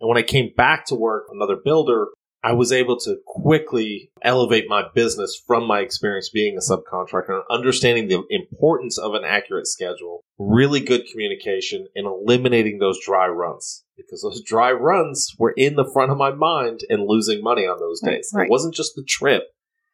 And 0.00 0.08
when 0.08 0.18
I 0.18 0.22
came 0.22 0.52
back 0.56 0.86
to 0.86 0.94
work, 0.94 1.24
another 1.30 1.56
builder, 1.56 2.08
I 2.46 2.52
was 2.52 2.70
able 2.70 2.96
to 3.00 3.16
quickly 3.26 4.12
elevate 4.22 4.66
my 4.68 4.84
business 4.94 5.36
from 5.48 5.66
my 5.66 5.80
experience 5.80 6.28
being 6.28 6.56
a 6.56 6.60
subcontractor 6.60 7.30
and 7.30 7.42
understanding 7.50 8.06
the 8.06 8.22
importance 8.30 8.98
of 8.98 9.14
an 9.14 9.24
accurate 9.24 9.66
schedule, 9.66 10.22
really 10.38 10.78
good 10.78 11.08
communication, 11.10 11.88
and 11.96 12.06
eliminating 12.06 12.78
those 12.78 13.04
dry 13.04 13.26
runs. 13.26 13.82
Because 13.96 14.22
those 14.22 14.40
dry 14.42 14.70
runs 14.70 15.34
were 15.40 15.54
in 15.56 15.74
the 15.74 15.90
front 15.92 16.12
of 16.12 16.18
my 16.18 16.30
mind 16.30 16.82
and 16.88 17.08
losing 17.08 17.42
money 17.42 17.66
on 17.66 17.80
those 17.80 18.00
days. 18.00 18.30
Right. 18.32 18.44
It 18.44 18.50
wasn't 18.50 18.76
just 18.76 18.94
the 18.94 19.02
trip, 19.02 19.48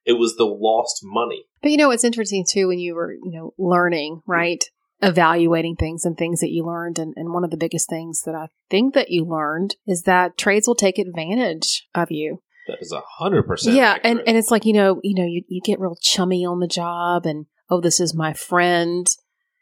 it 0.04 0.18
was 0.18 0.36
the 0.36 0.44
lost 0.44 1.00
money. 1.02 1.46
But 1.62 1.70
you 1.70 1.78
know, 1.78 1.90
it's 1.90 2.04
interesting 2.04 2.44
too 2.46 2.68
when 2.68 2.78
you 2.78 2.94
were, 2.94 3.14
you 3.14 3.32
know, 3.32 3.54
learning, 3.56 4.20
right? 4.26 4.62
Evaluating 5.02 5.76
things 5.76 6.04
and 6.04 6.16
things 6.16 6.40
that 6.40 6.50
you 6.50 6.64
learned. 6.64 6.98
And, 6.98 7.12
and 7.16 7.32
one 7.32 7.44
of 7.44 7.50
the 7.50 7.56
biggest 7.56 7.88
things 7.88 8.22
that 8.24 8.34
I 8.34 8.48
think 8.70 8.94
that 8.94 9.10
you 9.10 9.24
learned 9.24 9.76
is 9.86 10.02
that 10.02 10.38
trades 10.38 10.66
will 10.66 10.74
take 10.74 10.98
advantage 10.98 11.88
of 11.94 12.10
you. 12.10 12.42
That 12.68 12.78
is 12.80 12.92
a 12.92 13.02
hundred 13.18 13.42
percent. 13.44 13.76
Yeah. 13.76 13.98
And, 14.04 14.22
and 14.26 14.36
it's 14.36 14.50
like, 14.50 14.64
you 14.64 14.72
know, 14.72 15.00
you 15.02 15.14
know, 15.14 15.26
you, 15.26 15.42
you 15.48 15.60
get 15.64 15.80
real 15.80 15.96
chummy 16.00 16.46
on 16.46 16.60
the 16.60 16.68
job 16.68 17.26
and, 17.26 17.46
oh, 17.68 17.80
this 17.80 17.98
is 17.98 18.14
my 18.14 18.32
friend, 18.32 19.06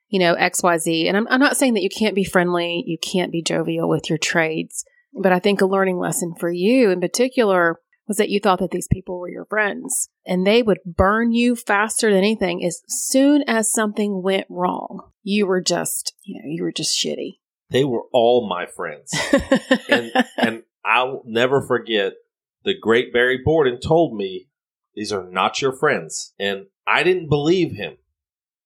you 0.09 0.19
know, 0.21 0.35
XYZ. 0.35 1.09
And 1.09 1.17
I'm, 1.17 1.27
I'm 1.31 1.41
not 1.41 1.57
saying 1.57 1.75
that 1.75 1.83
you 1.83 1.89
can't 1.89 2.15
be 2.15 2.25
friendly, 2.25 2.85
you 2.87 2.99
can't 2.99 3.33
be 3.33 3.43
jovial 3.43 3.89
with 3.89 4.11
your 4.11 4.19
trades. 4.19 4.85
But 5.15 5.33
I 5.33 5.39
think 5.39 5.61
a 5.61 5.67
learning 5.67 5.99
lesson 5.99 6.35
for 6.39 6.53
you 6.53 6.91
in 6.91 7.01
particular 7.01 7.81
was 8.07 8.17
that 8.17 8.29
you 8.29 8.41
thought 8.41 8.59
that 8.59 8.73
these 8.73 8.89
people 8.89 9.21
were 9.21 9.31
your 9.31 9.45
friends 9.45 10.11
and 10.27 10.47
they 10.47 10.63
would 10.63 10.81
burn 10.85 11.33
you 11.33 11.55
faster 11.55 12.11
than 12.11 12.19
anything 12.19 12.65
as 12.65 12.83
soon 12.89 13.45
as 13.47 13.73
something 13.73 14.21
went 14.23 14.47
wrong. 14.51 15.10
You 15.23 15.47
were 15.47 15.61
just, 15.61 16.15
you 16.25 16.41
know, 16.41 16.49
you 16.49 16.63
were 16.63 16.73
just 16.73 16.97
shitty. 16.99 17.39
they 17.71 17.85
were 17.85 18.05
all 18.13 18.49
my 18.49 18.67
friends. 18.67 19.13
and 19.89 20.13
and 20.37 20.63
I'll 20.85 21.23
never 21.25 21.61
forget 21.63 22.15
the 22.65 22.75
great 22.79 23.13
Barry 23.13 23.39
Borden 23.45 23.81
told 23.81 24.17
me 24.17 24.49
these 24.95 25.13
are 25.13 25.29
not 25.31 25.63
your 25.63 25.73
friends, 25.73 26.35
and 26.39 26.67
I 26.87 27.03
didn't 27.03 27.29
believe 27.29 27.73
him. 27.73 27.97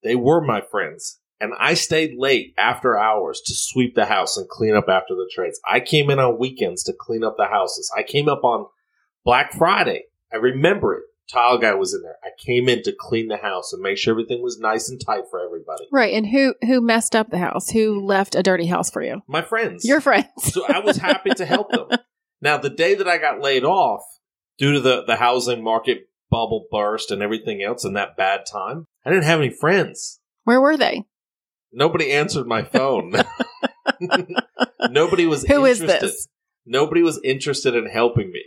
They 0.03 0.15
were 0.17 0.41
my 0.41 0.61
friends, 0.61 1.21
and 1.41 1.53
I 1.59 1.75
stayed 1.75 2.15
late 2.17 2.55
after 2.57 2.99
hours 2.99 3.41
to 3.47 3.55
sweep 3.55 3.95
the 3.95 4.07
house 4.07 4.37
and 4.37 4.49
clean 4.49 4.75
up 4.75 4.89
after 4.89 5.15
the 5.15 5.31
trades. 5.35 5.61
I 5.69 5.81
came 5.81 6.11
in 6.11 6.19
on 6.19 6.39
weekends 6.39 6.83
to 6.85 6.95
clean 6.99 7.25
up 7.25 7.37
the 7.37 7.47
houses. 7.47 7.91
I 7.97 8.03
came 8.03 8.29
up 8.29 8.45
on 8.45 8.67
Black 9.25 9.53
Friday. 9.53 10.05
I 10.33 10.37
remember 10.37 10.95
it. 10.95 11.05
Tile 11.33 11.59
guy 11.59 11.75
was 11.75 11.95
in 11.95 12.03
there. 12.03 12.17
I 12.23 12.29
came 12.39 12.69
in 12.69 12.83
to 12.83 12.93
clean 12.99 13.29
the 13.29 13.37
house 13.39 13.73
and 13.73 13.81
make 13.83 13.97
sure 13.97 14.13
everything 14.13 14.43
was 14.43 14.59
nice 14.59 14.91
and 14.91 15.01
tight 15.05 15.25
for 15.31 15.41
everybody. 15.45 15.85
right. 15.91 16.13
And 16.13 16.27
who, 16.27 16.55
who 16.67 16.81
messed 16.81 17.17
up 17.17 17.31
the 17.31 17.39
house? 17.39 17.71
Who 17.71 18.05
left 18.05 18.35
a 18.35 18.43
dirty 18.43 18.67
house 18.67 18.91
for 18.91 19.03
you? 19.03 19.23
My 19.27 19.41
friends. 19.43 19.85
Your 19.85 20.01
friends. 20.03 20.29
so 20.39 20.67
I 20.67 20.81
was 20.81 20.99
happy 20.99 21.31
to 21.31 21.45
help 21.47 21.71
them. 21.71 21.89
Now, 22.43 22.59
the 22.59 22.69
day 22.69 22.95
that 22.97 23.09
I 23.09 23.17
got 23.17 23.41
laid 23.41 23.65
off 23.65 24.03
due 24.59 24.75
to 24.75 24.81
the, 24.81 25.03
the 25.07 25.17
housing 25.17 25.65
market 25.65 26.11
bubble 26.31 26.67
burst 26.71 27.11
and 27.11 27.23
everything 27.23 27.63
else 27.63 27.87
in 27.87 27.95
that 27.95 28.19
bad 28.19 28.41
time, 28.45 28.87
I 29.03 29.09
didn't 29.11 29.25
have 29.25 29.41
any 29.41 29.49
friends. 29.49 30.21
Where 30.43 30.61
were 30.61 30.77
they? 30.77 31.05
Nobody 31.73 32.13
answered 32.13 32.47
my 32.47 32.63
phone. 32.63 33.15
Nobody 34.91 35.27
was 35.27 35.45
Who 35.45 35.65
is 35.65 35.81
interested. 35.81 36.09
this? 36.09 36.29
Nobody 36.67 37.03
was 37.03 37.21
interested 37.25 37.75
in 37.75 37.87
helping 37.87 38.31
me. 38.31 38.43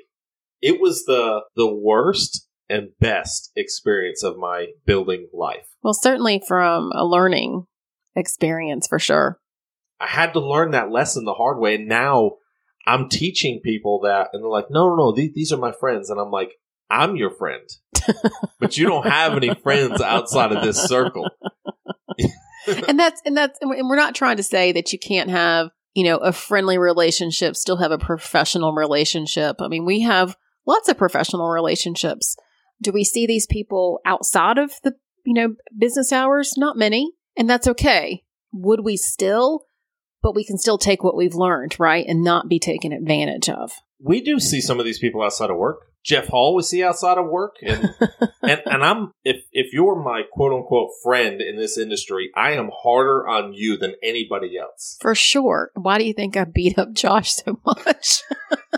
It 0.62 0.80
was 0.82 1.06
the 1.06 1.42
the 1.56 1.72
worst 1.74 2.47
and 2.70 2.90
best 3.00 3.52
experience 3.56 4.24
of 4.24 4.38
my 4.38 4.68
building 4.86 5.28
life. 5.34 5.68
Well, 5.84 5.94
certainly 5.94 6.42
from 6.46 6.92
a 6.94 7.06
learning 7.06 7.66
experience 8.16 8.88
for 8.88 9.00
sure. 9.00 9.40
I 10.00 10.08
had 10.08 10.34
to 10.34 10.40
learn 10.40 10.72
that 10.72 10.92
lesson 10.92 11.26
the 11.26 11.34
hard 11.34 11.60
way. 11.60 11.76
And 11.76 11.88
now 11.88 12.34
I'm 12.86 13.10
teaching 13.10 13.62
people 13.64 14.02
that, 14.04 14.30
and 14.34 14.44
they're 14.44 14.50
like, 14.50 14.70
no, 14.70 14.90
no, 14.90 14.96
no, 14.96 15.12
these, 15.12 15.34
these 15.34 15.52
are 15.52 15.58
my 15.58 15.72
friends. 15.72 16.10
And 16.10 16.20
I'm 16.20 16.32
like, 16.32 16.52
I'm 16.90 17.16
your 17.16 17.32
friend, 17.32 17.68
but 18.60 18.78
you 18.78 18.88
don't 18.88 19.08
have 19.08 19.34
any 19.34 19.54
friends 19.56 20.02
outside 20.02 20.54
of 20.54 20.64
this 20.64 20.82
circle. 20.82 21.30
and 22.88 22.98
that's, 22.98 23.22
and 23.26 23.36
that's, 23.36 23.60
and 23.62 23.90
we're 23.90 23.98
not 23.98 24.16
trying 24.16 24.38
to 24.38 24.44
say 24.44 24.72
that 24.72 24.94
you 24.94 25.00
can't 25.00 25.30
have, 25.30 25.70
you 25.96 26.06
know, 26.06 26.18
a 26.18 26.32
friendly 26.32 26.78
relationship, 26.78 27.56
still 27.58 27.78
have 27.78 27.92
a 27.92 27.98
professional 27.98 28.74
relationship. 28.74 29.58
I 29.60 29.68
mean, 29.68 29.84
we 29.84 30.02
have 30.02 30.38
lots 30.66 30.88
of 30.88 30.98
professional 30.98 31.50
relationships. 31.50 32.38
Do 32.82 32.92
we 32.92 33.04
see 33.04 33.26
these 33.26 33.48
people 33.48 34.00
outside 34.06 34.58
of 34.58 34.74
the, 34.84 34.94
you 35.26 35.34
know, 35.34 35.56
business 35.78 36.12
hours? 36.12 36.54
Not 36.58 36.78
many. 36.78 37.12
And 37.38 37.50
that's 37.50 37.68
okay. 37.68 38.24
Would 38.52 38.84
we 38.84 38.98
still? 38.98 39.66
But 40.22 40.36
we 40.36 40.44
can 40.44 40.58
still 40.58 40.78
take 40.78 41.04
what 41.04 41.16
we've 41.16 41.36
learned, 41.36 41.80
right? 41.80 42.06
And 42.08 42.24
not 42.24 42.50
be 42.50 42.60
taken 42.60 42.92
advantage 42.92 43.50
of. 43.50 43.72
We 44.00 44.22
do 44.22 44.40
see 44.40 44.62
some 44.62 44.80
of 44.80 44.86
these 44.86 45.00
people 45.00 45.24
outside 45.24 45.50
of 45.50 45.58
work. 45.58 45.88
Jeff 46.04 46.28
Hall 46.28 46.56
we 46.56 46.64
see 46.64 46.84
outside 46.84 47.18
of 47.18 47.28
work. 47.28 47.56
And, 47.62 47.94
and, 48.42 48.62
and 48.66 48.84
I'm, 48.84 49.12
if, 49.26 49.44
if 49.52 49.74
you're 49.74 50.02
my 50.02 50.22
quote 50.32 50.54
unquote 50.54 50.92
friend 51.04 51.42
in 51.42 51.58
this 51.58 51.78
industry, 51.78 52.32
I 52.36 52.52
am 52.52 52.70
harder 52.84 53.28
on 53.28 53.54
you 53.54 53.78
than 53.78 53.96
anybody 54.02 54.58
else. 54.58 54.98
For 55.02 55.14
sure. 55.14 55.72
Why 55.76 55.98
do 55.98 56.06
you 56.06 56.14
think 56.14 56.38
I 56.38 56.46
beat 56.46 56.80
up 56.80 56.94
Josh 56.94 57.34
so 57.34 57.60
much? 57.66 58.24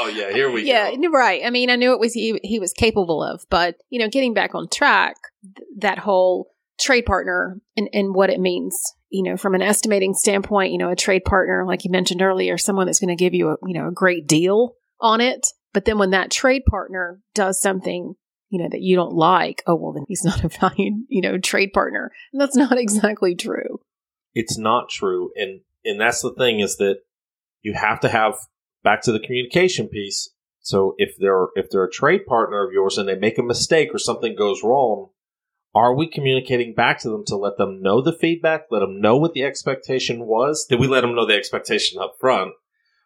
oh 0.00 0.08
yeah, 0.08 0.32
here 0.32 0.50
we 0.50 0.62
go. 0.62 0.68
yeah, 0.68 0.94
go. 0.94 1.10
right. 1.10 1.42
I 1.44 1.50
mean, 1.50 1.70
I 1.70 1.76
knew 1.76 1.92
it 1.92 2.00
was 2.00 2.12
he 2.12 2.38
he 2.42 2.58
was 2.58 2.72
capable 2.72 3.22
of, 3.22 3.44
but 3.50 3.76
you 3.90 3.98
know, 3.98 4.08
getting 4.08 4.34
back 4.34 4.54
on 4.54 4.68
track, 4.68 5.16
th- 5.42 5.68
that 5.78 5.98
whole 5.98 6.50
trade 6.78 7.06
partner 7.06 7.60
and, 7.76 7.88
and 7.92 8.14
what 8.14 8.30
it 8.30 8.40
means. 8.40 8.80
You 9.10 9.24
know, 9.24 9.36
from 9.36 9.56
an 9.56 9.62
estimating 9.62 10.14
standpoint, 10.14 10.70
you 10.70 10.78
know, 10.78 10.90
a 10.90 10.96
trade 10.96 11.24
partner, 11.24 11.64
like 11.66 11.84
you 11.84 11.90
mentioned 11.90 12.22
earlier, 12.22 12.56
someone 12.56 12.86
that's 12.86 13.00
going 13.00 13.08
to 13.08 13.16
give 13.16 13.34
you 13.34 13.50
a 13.50 13.56
you 13.66 13.74
know 13.74 13.88
a 13.88 13.92
great 13.92 14.26
deal 14.26 14.76
on 15.00 15.20
it. 15.20 15.48
But 15.72 15.84
then 15.84 15.98
when 15.98 16.10
that 16.10 16.30
trade 16.30 16.64
partner 16.64 17.20
does 17.34 17.60
something, 17.60 18.14
you 18.50 18.62
know, 18.62 18.68
that 18.70 18.80
you 18.80 18.96
don't 18.96 19.14
like, 19.14 19.62
oh 19.66 19.74
well, 19.74 19.92
then 19.92 20.04
he's 20.08 20.24
not 20.24 20.44
a 20.44 20.48
valued, 20.48 21.04
you 21.08 21.22
know, 21.22 21.38
trade 21.38 21.72
partner. 21.72 22.12
And 22.32 22.40
that's 22.40 22.56
not 22.56 22.78
exactly 22.78 23.34
true. 23.34 23.80
It's 24.32 24.56
not 24.56 24.88
true, 24.88 25.32
and 25.34 25.60
and 25.84 26.00
that's 26.00 26.22
the 26.22 26.32
thing 26.32 26.60
is 26.60 26.76
that 26.76 27.00
you 27.62 27.74
have 27.74 28.00
to 28.00 28.08
have 28.08 28.36
back 28.82 29.02
to 29.02 29.12
the 29.12 29.20
communication 29.20 29.88
piece. 29.88 30.30
So 30.60 30.94
if 30.98 31.14
they're 31.18 31.48
if 31.54 31.70
they're 31.70 31.84
a 31.84 31.90
trade 31.90 32.26
partner 32.26 32.66
of 32.66 32.72
yours 32.72 32.98
and 32.98 33.08
they 33.08 33.16
make 33.16 33.38
a 33.38 33.42
mistake 33.42 33.90
or 33.92 33.98
something 33.98 34.36
goes 34.36 34.62
wrong, 34.62 35.08
are 35.74 35.94
we 35.94 36.08
communicating 36.08 36.74
back 36.74 36.98
to 37.00 37.10
them 37.10 37.24
to 37.26 37.36
let 37.36 37.56
them 37.56 37.80
know 37.80 38.02
the 38.02 38.12
feedback, 38.12 38.66
let 38.70 38.80
them 38.80 39.00
know 39.00 39.16
what 39.16 39.32
the 39.32 39.44
expectation 39.44 40.26
was? 40.26 40.66
Did 40.68 40.80
we 40.80 40.86
let 40.86 41.02
them 41.02 41.14
know 41.14 41.26
the 41.26 41.36
expectation 41.36 42.00
up 42.00 42.16
front? 42.20 42.52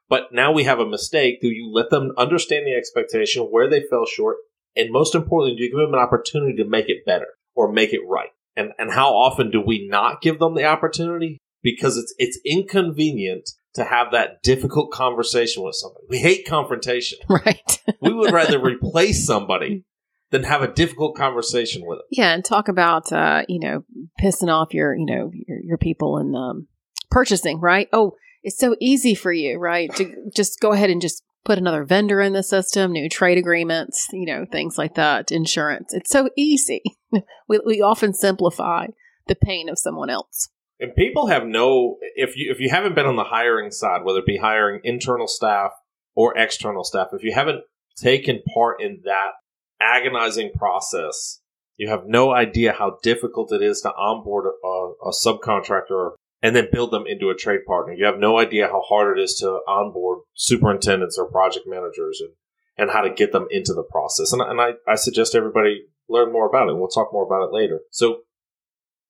But 0.08 0.32
now 0.32 0.52
we 0.52 0.64
have 0.64 0.80
a 0.80 0.86
mistake. 0.86 1.40
Do 1.40 1.48
you 1.48 1.70
let 1.72 1.90
them 1.90 2.12
understand 2.18 2.66
the 2.66 2.74
expectation, 2.74 3.44
where 3.44 3.68
they 3.68 3.82
fell 3.88 4.06
short, 4.06 4.36
and 4.76 4.90
most 4.90 5.14
importantly, 5.14 5.56
do 5.56 5.64
you 5.64 5.70
give 5.70 5.78
them 5.78 5.94
an 5.94 6.00
opportunity 6.00 6.56
to 6.56 6.68
make 6.68 6.88
it 6.88 7.06
better 7.06 7.28
or 7.54 7.72
make 7.72 7.92
it 7.92 8.02
right? 8.06 8.30
And 8.56 8.72
and 8.78 8.92
how 8.92 9.14
often 9.14 9.50
do 9.50 9.60
we 9.60 9.86
not 9.88 10.20
give 10.20 10.38
them 10.38 10.54
the 10.54 10.64
opportunity? 10.64 11.38
Because 11.62 11.96
it's 11.96 12.14
it's 12.18 12.38
inconvenient 12.44 13.50
to 13.74 13.84
have 13.84 14.12
that 14.12 14.42
difficult 14.42 14.92
conversation 14.92 15.62
with 15.62 15.74
somebody. 15.74 16.06
We 16.08 16.18
hate 16.18 16.46
confrontation. 16.46 17.18
Right. 17.28 17.82
we 18.00 18.12
would 18.12 18.32
rather 18.32 18.60
replace 18.60 19.26
somebody 19.26 19.84
than 20.30 20.44
have 20.44 20.62
a 20.62 20.72
difficult 20.72 21.16
conversation 21.16 21.82
with 21.84 21.98
them. 21.98 22.06
Yeah, 22.10 22.32
and 22.32 22.44
talk 22.44 22.68
about 22.68 23.12
uh, 23.12 23.42
you 23.48 23.60
know 23.60 23.84
pissing 24.20 24.48
off 24.48 24.74
your 24.74 24.94
you 24.94 25.06
know 25.06 25.30
your, 25.32 25.58
your 25.62 25.78
people 25.78 26.18
in 26.18 26.34
um, 26.34 26.68
purchasing, 27.10 27.60
right? 27.60 27.88
Oh, 27.92 28.12
it's 28.42 28.58
so 28.58 28.76
easy 28.80 29.14
for 29.14 29.32
you, 29.32 29.58
right? 29.58 29.94
To 29.96 30.30
just 30.34 30.60
go 30.60 30.72
ahead 30.72 30.90
and 30.90 31.00
just 31.00 31.22
put 31.44 31.58
another 31.58 31.84
vendor 31.84 32.20
in 32.20 32.32
the 32.32 32.42
system, 32.42 32.92
new 32.92 33.08
trade 33.08 33.38
agreements, 33.38 34.08
you 34.12 34.26
know, 34.26 34.46
things 34.50 34.78
like 34.78 34.94
that, 34.94 35.30
insurance. 35.30 35.92
It's 35.92 36.10
so 36.10 36.30
easy. 36.36 36.82
we, 37.48 37.60
we 37.64 37.82
often 37.82 38.14
simplify 38.14 38.86
the 39.26 39.34
pain 39.34 39.68
of 39.68 39.78
someone 39.78 40.10
else. 40.10 40.48
And 40.80 40.94
people 40.94 41.28
have 41.28 41.46
no 41.46 41.96
if 42.16 42.36
you 42.36 42.50
if 42.50 42.60
you 42.60 42.68
haven't 42.70 42.94
been 42.94 43.06
on 43.06 43.16
the 43.16 43.24
hiring 43.24 43.70
side, 43.70 44.04
whether 44.04 44.18
it 44.18 44.26
be 44.26 44.38
hiring 44.38 44.80
internal 44.84 45.28
staff 45.28 45.70
or 46.14 46.36
external 46.36 46.84
staff, 46.84 47.08
if 47.12 47.22
you 47.22 47.32
haven't 47.32 47.62
taken 47.96 48.42
part 48.52 48.82
in 48.82 49.00
that 49.04 49.32
agonizing 49.80 50.50
process, 50.52 51.40
you 51.76 51.88
have 51.88 52.06
no 52.06 52.32
idea 52.32 52.72
how 52.72 52.98
difficult 53.02 53.52
it 53.52 53.62
is 53.62 53.80
to 53.82 53.94
onboard 53.94 54.46
a, 54.46 55.08
a 55.08 55.12
subcontractor 55.12 56.12
and 56.42 56.54
then 56.54 56.68
build 56.70 56.90
them 56.90 57.04
into 57.06 57.30
a 57.30 57.34
trade 57.34 57.64
partner. 57.66 57.94
You 57.94 58.04
have 58.04 58.18
no 58.18 58.38
idea 58.38 58.66
how 58.66 58.82
hard 58.82 59.18
it 59.18 59.22
is 59.22 59.34
to 59.36 59.60
onboard 59.66 60.20
superintendents 60.34 61.16
or 61.18 61.30
project 61.30 61.66
managers 61.66 62.20
and, 62.20 62.34
and 62.76 62.90
how 62.90 63.00
to 63.00 63.14
get 63.14 63.32
them 63.32 63.46
into 63.50 63.72
the 63.72 63.82
process. 63.82 64.32
And, 64.32 64.42
and 64.42 64.60
I, 64.60 64.72
I 64.86 64.96
suggest 64.96 65.34
everybody 65.34 65.84
learn 66.08 66.32
more 66.32 66.46
about 66.46 66.68
it. 66.68 66.76
We'll 66.76 66.88
talk 66.88 67.12
more 67.12 67.24
about 67.24 67.48
it 67.48 67.52
later. 67.52 67.80
So 67.90 68.18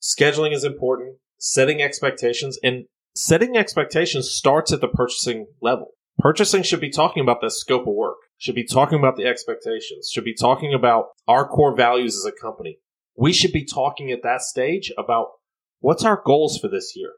scheduling 0.01 0.53
is 0.53 0.63
important, 0.63 1.17
setting 1.45 1.83
expectations, 1.83 2.59
and 2.63 2.87
setting 3.15 3.55
expectations 3.55 4.31
starts 4.31 4.73
at 4.73 4.81
the 4.81 4.89
purchasing 4.89 5.47
level. 5.61 5.91
Purchasing 6.19 6.63
should 6.63 6.81
be 6.81 6.89
talking 6.89 7.23
about 7.23 7.43
the 7.43 7.51
scope 7.51 7.87
of 7.87 7.95
work, 7.95 8.17
should 8.39 8.55
be 8.55 8.65
talking 8.65 8.99
about 8.99 9.17
the 9.17 9.27
expectations, 9.27 10.09
should 10.11 10.25
be 10.25 10.35
talking 10.35 10.73
about 10.73 11.09
our 11.29 11.47
core 11.47 11.77
values 11.77 12.17
as 12.17 12.25
a 12.25 12.33
company. 12.33 12.79
We 13.15 13.35
should 13.35 13.53
be 13.53 13.67
talking 13.67 14.11
at 14.11 14.23
that 14.23 14.41
stage 14.41 14.91
about 14.97 15.33
what's 15.81 16.03
our 16.03 16.23
goals 16.25 16.59
for 16.59 16.69
this 16.69 16.95
year. 16.97 17.13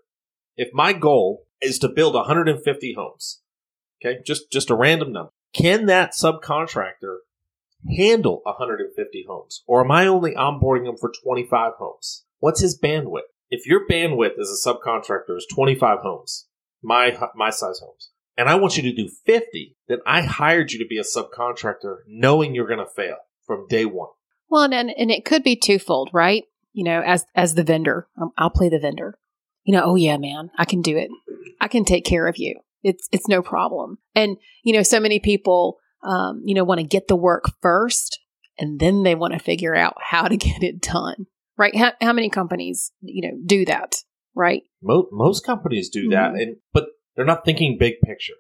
If 0.57 0.71
my 0.73 0.93
goal 0.93 1.45
is 1.63 1.79
to 1.79 1.89
build 1.89 2.15
150 2.15 2.95
homes, 2.95 3.43
okay, 4.05 4.19
just, 4.27 4.51
just 4.51 4.71
a 4.71 4.75
random 4.75 5.13
number, 5.13 5.31
can 5.55 5.87
that 5.87 6.15
subcontractor 6.15 7.19
handle 7.97 8.41
150 8.43 9.25
homes? 9.29 9.63
Or 9.69 9.85
am 9.85 9.93
I 9.93 10.09
only 10.09 10.35
onboarding 10.35 10.87
them 10.87 10.97
for 10.97 11.13
25 11.23 11.75
homes? 11.79 12.25
What's 12.41 12.61
his 12.61 12.77
bandwidth? 12.77 13.21
If 13.51 13.67
your 13.67 13.87
bandwidth 13.87 14.39
as 14.39 14.51
a 14.51 14.69
subcontractor 14.69 15.37
is 15.37 15.47
25 15.55 16.01
homes, 16.01 16.47
my, 16.83 17.17
my 17.35 17.51
size 17.51 17.81
homes, 17.81 18.11
and 18.37 18.49
I 18.49 18.57
want 18.57 18.77
you 18.77 18.83
to 18.83 18.93
do 18.93 19.09
50, 19.09 19.77
then 19.89 19.99
I 20.07 20.23
hired 20.23 20.73
you 20.73 20.79
to 20.79 20.87
be 20.87 20.99
a 20.99 21.03
subcontractor 21.03 21.99
knowing 22.07 22.55
you're 22.55 22.67
going 22.67 22.81
to 22.81 22.87
fail 22.87 23.17
from 23.47 23.67
day 23.69 23.85
one. 23.85 24.11
Well, 24.49 24.65
and, 24.65 24.91
and 24.91 25.11
it 25.11 25.25
could 25.25 25.43
be 25.43 25.57
twofold, 25.57 26.11
right? 26.13 26.45
You 26.73 26.85
know, 26.85 27.01
as, 27.01 27.25
as 27.35 27.55
the 27.55 27.65
vendor, 27.65 28.09
um, 28.21 28.33
I'll 28.37 28.51
play 28.51 28.69
the 28.69 28.79
vendor. 28.79 29.19
You 29.65 29.75
know, 29.75 29.83
oh 29.85 29.97
yeah, 29.97 30.19
man, 30.19 30.51
I 30.59 30.65
can 30.65 30.83
do 30.83 30.97
it. 30.97 31.11
I 31.61 31.69
can 31.69 31.85
take 31.85 32.05
care 32.05 32.29
of 32.29 32.37
you. 32.37 32.61
It's, 32.83 33.09
it's 33.11 33.27
no 33.27 33.43
problem. 33.43 33.99
And, 34.15 34.37
you 34.63 34.73
know, 34.73 34.83
so 34.83 35.01
many 35.01 35.19
people, 35.19 35.79
um, 36.05 36.43
you 36.45 36.55
know, 36.55 36.63
want 36.63 36.81
to 36.81 36.87
get 36.87 37.09
the 37.09 37.17
work 37.17 37.51
first 37.61 38.21
and 38.59 38.81
then 38.81 39.03
they 39.03 39.15
want 39.15 39.33
to 39.33 39.39
figure 39.39 39.75
out 39.75 39.97
how 40.01 40.29
to 40.29 40.37
get 40.37 40.63
it 40.63 40.81
done, 40.81 41.27
right? 41.59 41.75
How, 41.77 41.93
how 42.01 42.13
many 42.13 42.31
companies, 42.31 42.93
you 43.01 43.29
know, 43.29 43.37
do 43.45 43.65
that, 43.67 43.97
right? 44.35 44.63
Most, 44.83 45.09
most 45.13 45.47
companies 45.47 45.89
do 45.89 46.09
that. 46.11 46.33
Mhm. 46.33 46.43
And, 46.43 46.57
but 46.73 46.87
they're 47.15 47.25
not 47.25 47.45
thinking 47.45 47.77
big 47.79 47.95
picture. 48.05 48.35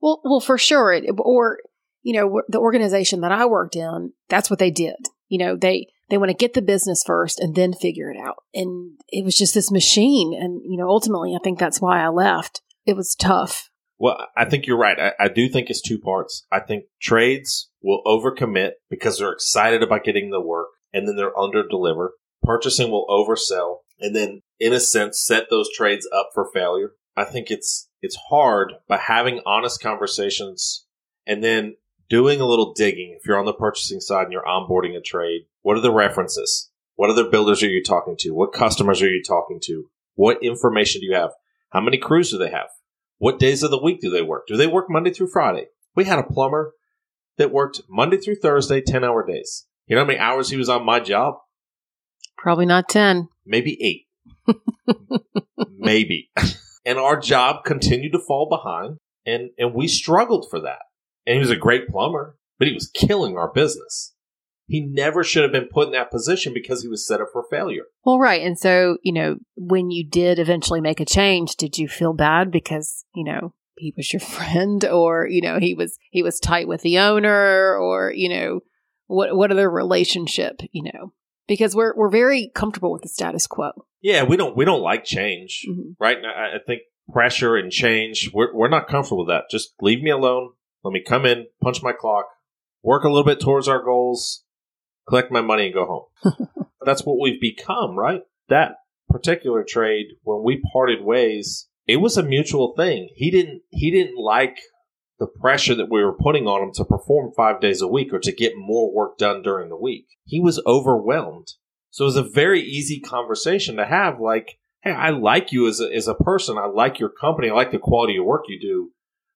Well, 0.00 0.20
well, 0.24 0.40
for 0.40 0.58
sure. 0.58 0.92
It, 0.92 1.04
or, 1.18 1.58
you 2.02 2.12
know, 2.14 2.42
the 2.48 2.58
organization 2.58 3.20
that 3.22 3.32
I 3.32 3.46
worked 3.46 3.76
in, 3.76 4.12
that's 4.28 4.50
what 4.50 4.58
they 4.58 4.70
did. 4.70 4.96
You 5.28 5.38
know, 5.38 5.56
they, 5.56 5.88
they 6.08 6.18
want 6.18 6.30
to 6.30 6.36
get 6.36 6.54
the 6.54 6.62
business 6.62 7.02
first 7.04 7.38
and 7.40 7.54
then 7.54 7.72
figure 7.72 8.10
it 8.10 8.18
out. 8.18 8.36
And 8.54 8.98
it 9.08 9.24
was 9.24 9.36
just 9.36 9.54
this 9.54 9.70
machine. 9.70 10.34
And, 10.38 10.60
you 10.64 10.78
know, 10.78 10.88
ultimately, 10.88 11.34
I 11.34 11.38
think 11.42 11.58
that's 11.58 11.80
why 11.80 12.02
I 12.02 12.08
left. 12.08 12.62
It 12.86 12.96
was 12.96 13.14
tough. 13.14 13.68
Well, 13.98 14.26
I 14.36 14.44
think 14.44 14.66
you're 14.66 14.78
right. 14.78 14.98
I, 14.98 15.24
I 15.24 15.28
do 15.28 15.48
think 15.48 15.68
it's 15.68 15.82
two 15.82 15.98
parts. 15.98 16.46
I 16.52 16.60
think 16.60 16.84
trades 17.02 17.70
will 17.82 18.00
overcommit 18.06 18.72
because 18.88 19.18
they're 19.18 19.32
excited 19.32 19.82
about 19.82 20.04
getting 20.04 20.30
the 20.30 20.40
work 20.40 20.68
and 20.92 21.08
then 21.08 21.16
they're 21.16 21.36
under 21.38 21.66
deliver. 21.66 22.12
Purchasing 22.42 22.90
will 22.90 23.06
oversell 23.08 23.78
and 24.00 24.14
then, 24.14 24.42
in 24.60 24.72
a 24.72 24.80
sense, 24.80 25.20
set 25.20 25.50
those 25.50 25.68
trades 25.74 26.08
up 26.12 26.30
for 26.32 26.50
failure. 26.52 26.92
I 27.16 27.24
think 27.24 27.50
it's 27.50 27.88
it's 28.00 28.16
hard, 28.30 28.74
but 28.86 29.00
having 29.00 29.40
honest 29.44 29.82
conversations 29.82 30.86
and 31.26 31.42
then 31.42 31.76
doing 32.08 32.40
a 32.40 32.46
little 32.46 32.72
digging. 32.72 33.16
If 33.18 33.26
you're 33.26 33.38
on 33.38 33.44
the 33.44 33.52
purchasing 33.52 34.00
side 34.00 34.24
and 34.24 34.32
you're 34.32 34.44
onboarding 34.44 34.96
a 34.96 35.00
trade, 35.00 35.42
what 35.62 35.76
are 35.76 35.80
the 35.80 35.92
references? 35.92 36.70
What 36.94 37.10
other 37.10 37.28
builders 37.28 37.62
are 37.62 37.68
you 37.68 37.82
talking 37.82 38.16
to? 38.20 38.30
What 38.30 38.52
customers 38.52 39.02
are 39.02 39.08
you 39.08 39.22
talking 39.22 39.60
to? 39.64 39.90
What 40.14 40.42
information 40.42 41.00
do 41.00 41.06
you 41.06 41.14
have? 41.14 41.30
How 41.70 41.80
many 41.80 41.98
crews 41.98 42.30
do 42.30 42.38
they 42.38 42.50
have? 42.50 42.68
What 43.18 43.38
days 43.38 43.62
of 43.62 43.70
the 43.70 43.82
week 43.82 44.00
do 44.00 44.10
they 44.10 44.22
work? 44.22 44.46
Do 44.46 44.56
they 44.56 44.66
work 44.66 44.86
Monday 44.88 45.12
through 45.12 45.28
Friday? 45.28 45.66
We 45.94 46.04
had 46.04 46.18
a 46.18 46.24
plumber 46.24 46.74
that 47.36 47.52
worked 47.52 47.82
Monday 47.88 48.16
through 48.16 48.36
Thursday, 48.36 48.80
10 48.80 49.04
hour 49.04 49.26
days. 49.26 49.66
You 49.86 49.96
know 49.96 50.02
how 50.02 50.06
many 50.06 50.18
hours 50.18 50.50
he 50.50 50.56
was 50.56 50.68
on 50.68 50.84
my 50.84 51.00
job? 51.00 51.36
Probably 52.38 52.66
not 52.66 52.88
10. 52.88 53.28
Maybe 53.44 53.76
eight. 53.82 54.06
Maybe. 55.76 56.30
and 56.86 56.98
our 56.98 57.18
job 57.20 57.64
continued 57.64 58.12
to 58.12 58.18
fall 58.18 58.48
behind. 58.48 58.98
and 59.26 59.50
and 59.58 59.74
we 59.74 59.88
struggled 59.88 60.46
for 60.50 60.60
that. 60.60 60.78
And 61.26 61.34
he 61.34 61.40
was 61.40 61.50
a 61.50 61.56
great 61.56 61.88
plumber, 61.88 62.36
but 62.58 62.68
he 62.68 62.74
was 62.74 62.90
killing 62.94 63.36
our 63.36 63.52
business. 63.52 64.14
He 64.66 64.80
never 64.80 65.24
should 65.24 65.42
have 65.42 65.52
been 65.52 65.68
put 65.72 65.86
in 65.86 65.92
that 65.92 66.10
position 66.10 66.52
because 66.54 66.82
he 66.82 66.88
was 66.88 67.06
set 67.06 67.20
up 67.20 67.28
for 67.32 67.42
failure. 67.50 67.84
Well, 68.04 68.18
right. 68.18 68.42
And 68.42 68.58
so, 68.58 68.98
you 69.02 69.12
know, 69.12 69.36
when 69.56 69.90
you 69.90 70.06
did 70.06 70.38
eventually 70.38 70.80
make 70.82 71.00
a 71.00 71.06
change, 71.06 71.56
did 71.56 71.78
you 71.78 71.88
feel 71.88 72.12
bad 72.12 72.50
because, 72.50 73.04
you 73.14 73.24
know, 73.24 73.54
he 73.78 73.94
was 73.96 74.12
your 74.12 74.20
friend 74.36 74.84
or, 74.84 75.26
you 75.26 75.40
know, 75.42 75.58
he 75.58 75.74
was 75.74 75.98
he 76.10 76.22
was 76.22 76.38
tight 76.38 76.68
with 76.68 76.82
the 76.82 76.98
owner 76.98 77.76
or, 77.76 78.12
you 78.14 78.28
know, 78.28 78.60
what 79.06 79.34
what 79.36 79.50
other 79.50 79.70
relationship, 79.70 80.60
you 80.72 80.82
know? 80.84 81.12
Because 81.48 81.74
we're 81.74 81.94
we're 81.96 82.10
very 82.10 82.52
comfortable 82.54 82.92
with 82.92 83.02
the 83.02 83.08
status 83.08 83.46
quo. 83.48 83.72
Yeah, 84.00 84.22
we 84.22 84.36
don't 84.36 84.56
we 84.56 84.64
don't 84.64 84.82
like 84.82 85.02
change, 85.04 85.64
Mhm. 85.68 85.96
right? 85.98 86.18
I, 86.24 86.56
I 86.56 86.58
think 86.64 86.82
pressure 87.12 87.56
and 87.56 87.72
change, 87.72 88.30
we're 88.32 88.54
we're 88.54 88.68
not 88.68 88.86
comfortable 88.86 89.24
with 89.24 89.28
that. 89.34 89.44
Just 89.50 89.72
leave 89.80 90.02
me 90.02 90.10
alone. 90.10 90.50
Let 90.84 90.92
me 90.92 91.02
come 91.04 91.26
in, 91.26 91.46
punch 91.60 91.82
my 91.82 91.92
clock, 91.92 92.26
work 92.82 93.02
a 93.02 93.08
little 93.08 93.24
bit 93.24 93.40
towards 93.40 93.66
our 93.66 93.82
goals, 93.82 94.44
collect 95.08 95.32
my 95.32 95.40
money, 95.40 95.64
and 95.66 95.74
go 95.74 95.86
home. 96.22 96.36
That's 96.84 97.04
what 97.04 97.18
we've 97.20 97.40
become, 97.40 97.98
right? 97.98 98.22
That 98.48 98.76
particular 99.08 99.64
trade, 99.68 100.06
when 100.22 100.42
we 100.44 100.62
parted 100.72 101.02
ways, 101.02 101.68
it 101.86 101.96
was 101.96 102.16
a 102.16 102.22
mutual 102.22 102.74
thing. 102.76 103.08
He 103.16 103.30
didn't 103.30 103.62
he 103.70 103.90
didn't 103.90 104.16
like 104.18 104.58
the 105.18 105.26
pressure 105.26 105.74
that 105.74 105.90
we 105.90 106.02
were 106.02 106.16
putting 106.16 106.46
on 106.46 106.62
him 106.62 106.72
to 106.74 106.84
perform 106.84 107.32
five 107.36 107.60
days 107.60 107.82
a 107.82 107.88
week 107.88 108.12
or 108.12 108.18
to 108.20 108.32
get 108.32 108.52
more 108.56 108.92
work 108.92 109.18
done 109.18 109.42
during 109.42 109.68
the 109.68 109.76
week. 109.76 110.06
He 110.24 110.40
was 110.40 110.62
overwhelmed. 110.64 111.48
So 111.90 112.04
it 112.04 112.06
was 112.06 112.16
a 112.16 112.22
very 112.22 112.60
easy 112.60 113.00
conversation 113.00 113.76
to 113.76 113.86
have 113.86 114.20
like, 114.20 114.58
hey, 114.82 114.92
I 114.92 115.10
like 115.10 115.50
you 115.50 115.66
as 115.66 115.80
a, 115.80 115.92
as 115.92 116.06
a 116.06 116.14
person. 116.14 116.56
I 116.56 116.66
like 116.66 117.00
your 117.00 117.08
company. 117.08 117.50
I 117.50 117.54
like 117.54 117.72
the 117.72 117.78
quality 117.78 118.16
of 118.16 118.24
work 118.24 118.44
you 118.46 118.60
do, 118.60 118.92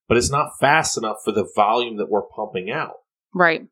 but 0.09 0.17
it's 0.17 0.31
not 0.31 0.59
fast 0.61 0.97
enough 0.97 1.17
for 1.25 1.33
the 1.33 1.49
volume 1.57 1.97
that 1.97 2.11
we're 2.11 2.23
pumping 2.23 2.71
out. 2.71 2.95
Right. 3.35 3.67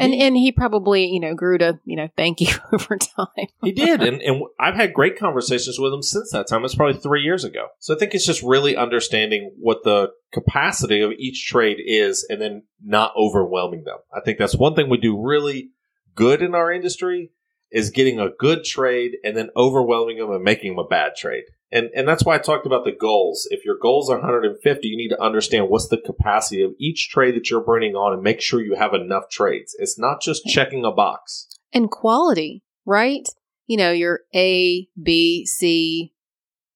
And 0.00 0.14
He- 0.14 0.20
and 0.20 0.36
he 0.36 0.50
probably, 0.52 1.06
you 1.06 1.20
know, 1.20 1.34
grew 1.34 1.58
to, 1.58 1.78
you 1.84 1.96
know, 1.96 2.08
thank 2.16 2.40
you 2.40 2.48
over 2.72 2.96
time. 2.96 3.46
He 3.62 3.72
did, 3.72 4.02
and 4.02 4.20
and 4.22 4.42
I've 4.58 4.74
had 4.74 4.92
great 4.94 5.18
conversations 5.18 5.78
with 5.78 5.92
him 5.92 6.02
since 6.02 6.32
that 6.32 6.48
time. 6.48 6.64
It's 6.64 6.74
probably 6.74 6.98
three 7.00 7.22
years 7.22 7.44
ago. 7.44 7.68
So 7.78 7.94
I 7.94 7.98
think 7.98 8.14
it's 8.14 8.26
just 8.26 8.42
really 8.42 8.76
understanding 8.76 9.52
what 9.58 9.84
the 9.84 10.10
capacity 10.32 11.00
of 11.02 11.12
each 11.12 11.46
trade 11.46 11.78
is, 11.84 12.26
and 12.28 12.40
then 12.40 12.62
not 12.82 13.12
overwhelming 13.16 13.84
them. 13.84 13.98
I 14.14 14.20
think 14.20 14.38
that's 14.38 14.56
one 14.56 14.74
thing 14.74 14.88
we 14.88 14.98
do 14.98 15.20
really 15.20 15.70
good 16.14 16.42
in 16.42 16.54
our 16.54 16.72
industry 16.72 17.30
is 17.70 17.90
getting 17.90 18.18
a 18.18 18.30
good 18.38 18.64
trade 18.64 19.12
and 19.22 19.36
then 19.36 19.48
overwhelming 19.56 20.18
them 20.18 20.32
and 20.32 20.42
making 20.42 20.72
them 20.72 20.84
a 20.84 20.88
bad 20.88 21.12
trade. 21.16 21.44
And 21.72 21.90
and 21.94 22.06
that's 22.08 22.24
why 22.24 22.34
I 22.34 22.38
talked 22.38 22.66
about 22.66 22.84
the 22.84 22.92
goals. 22.92 23.46
If 23.50 23.64
your 23.64 23.76
goals 23.80 24.10
are 24.10 24.18
150, 24.18 24.88
you 24.88 24.96
need 24.96 25.10
to 25.10 25.22
understand 25.22 25.68
what's 25.68 25.88
the 25.88 25.98
capacity 25.98 26.62
of 26.62 26.72
each 26.78 27.08
trade 27.10 27.36
that 27.36 27.50
you're 27.50 27.60
bringing 27.62 27.94
on 27.94 28.12
and 28.12 28.22
make 28.22 28.40
sure 28.40 28.60
you 28.60 28.74
have 28.74 28.92
enough 28.94 29.28
trades. 29.30 29.76
It's 29.78 29.98
not 29.98 30.20
just 30.20 30.44
checking 30.46 30.84
a 30.84 30.90
box. 30.90 31.46
and 31.72 31.90
quality, 31.90 32.62
right? 32.84 33.28
You 33.66 33.76
know, 33.76 33.92
your 33.92 34.20
A, 34.34 34.88
B, 35.00 35.46
C, 35.46 36.12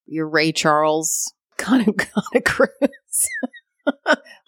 your 0.06 0.28
Ray 0.28 0.52
Charles 0.52 1.32
kind 1.56 1.88
of 1.88 1.96
kind 1.96 2.26
of 2.34 2.44
crews. 2.44 3.28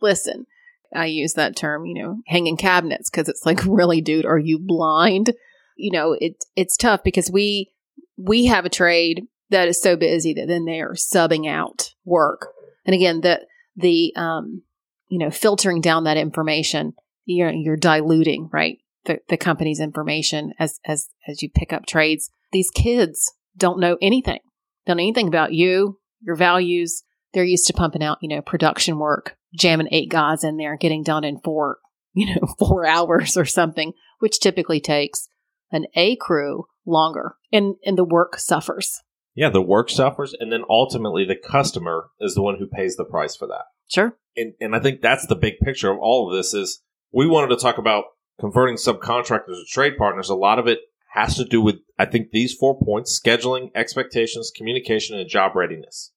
Listen, 0.00 0.46
I 0.94 1.06
use 1.06 1.34
that 1.34 1.56
term, 1.56 1.86
you 1.86 2.00
know, 2.02 2.18
hanging 2.26 2.56
cabinets 2.56 3.10
because 3.10 3.28
it's 3.28 3.44
like, 3.44 3.60
really, 3.66 4.00
dude, 4.00 4.26
are 4.26 4.38
you 4.38 4.58
blind? 4.60 5.32
You 5.76 5.90
know, 5.90 6.16
it 6.20 6.44
it's 6.54 6.76
tough 6.76 7.02
because 7.02 7.30
we 7.30 7.72
we 8.16 8.46
have 8.46 8.64
a 8.64 8.70
trade 8.70 9.26
that 9.50 9.68
is 9.68 9.80
so 9.80 9.96
busy 9.96 10.34
that 10.34 10.48
then 10.48 10.64
they 10.64 10.80
are 10.80 10.94
subbing 10.94 11.48
out 11.48 11.94
work, 12.04 12.48
and 12.84 12.94
again, 12.94 13.20
that 13.22 13.42
the 13.76 14.12
um, 14.16 14.62
you 15.08 15.18
know, 15.18 15.30
filtering 15.30 15.80
down 15.80 16.04
that 16.04 16.16
information, 16.16 16.94
you're 17.24 17.50
you're 17.50 17.76
diluting, 17.76 18.48
right? 18.52 18.78
the, 19.06 19.20
the 19.28 19.36
company's 19.36 19.80
information 19.80 20.52
as 20.58 20.78
as 20.84 21.08
as 21.26 21.42
you 21.42 21.48
pick 21.48 21.72
up 21.72 21.86
trades. 21.86 22.30
These 22.52 22.70
kids 22.70 23.32
don't 23.56 23.80
know 23.80 23.96
anything. 24.02 24.40
Don't 24.86 24.98
know 24.98 25.02
anything 25.02 25.28
about 25.28 25.52
you, 25.52 25.98
your 26.20 26.36
values. 26.36 27.02
They're 27.32 27.44
used 27.44 27.66
to 27.66 27.72
pumping 27.72 28.02
out, 28.02 28.18
you 28.20 28.28
know, 28.28 28.42
production 28.42 28.98
work, 28.98 29.36
jamming 29.58 29.88
eight 29.90 30.10
guys 30.10 30.44
in 30.44 30.56
there, 30.58 30.76
getting 30.76 31.02
done 31.02 31.24
in 31.24 31.40
four, 31.40 31.78
you 32.14 32.34
know, 32.34 32.46
four 32.58 32.86
hours 32.86 33.36
or 33.36 33.44
something, 33.44 33.92
which 34.18 34.40
typically 34.40 34.80
takes 34.80 35.28
an 35.72 35.86
A 35.94 36.16
crew 36.16 36.66
longer, 36.84 37.36
and 37.52 37.76
and 37.84 37.96
the 37.96 38.04
work 38.04 38.38
suffers. 38.38 39.02
Yeah, 39.36 39.50
the 39.50 39.62
work 39.62 39.90
suffers, 39.90 40.34
and 40.38 40.50
then 40.50 40.62
ultimately 40.68 41.24
the 41.26 41.36
customer 41.36 42.08
is 42.18 42.34
the 42.34 42.42
one 42.42 42.56
who 42.58 42.66
pays 42.66 42.96
the 42.96 43.04
price 43.04 43.36
for 43.36 43.46
that. 43.46 43.66
Sure. 43.86 44.16
And 44.36 44.54
and 44.60 44.74
I 44.74 44.80
think 44.80 45.02
that's 45.02 45.26
the 45.26 45.36
big 45.36 45.60
picture 45.60 45.92
of 45.92 45.98
all 46.00 46.28
of 46.28 46.36
this 46.36 46.54
is 46.54 46.82
we 47.12 47.28
wanted 47.28 47.54
to 47.54 47.62
talk 47.62 47.78
about 47.78 48.04
converting 48.40 48.76
subcontractors 48.76 49.60
to 49.60 49.64
trade 49.68 49.96
partners. 49.98 50.30
A 50.30 50.34
lot 50.34 50.58
of 50.58 50.66
it 50.66 50.80
has 51.12 51.36
to 51.36 51.44
do 51.44 51.60
with 51.60 51.76
I 51.98 52.06
think 52.06 52.30
these 52.30 52.54
four 52.54 52.78
points: 52.78 53.20
scheduling, 53.20 53.70
expectations, 53.74 54.50
communication, 54.56 55.18
and 55.18 55.28
job 55.28 55.54
readiness. 55.54 56.12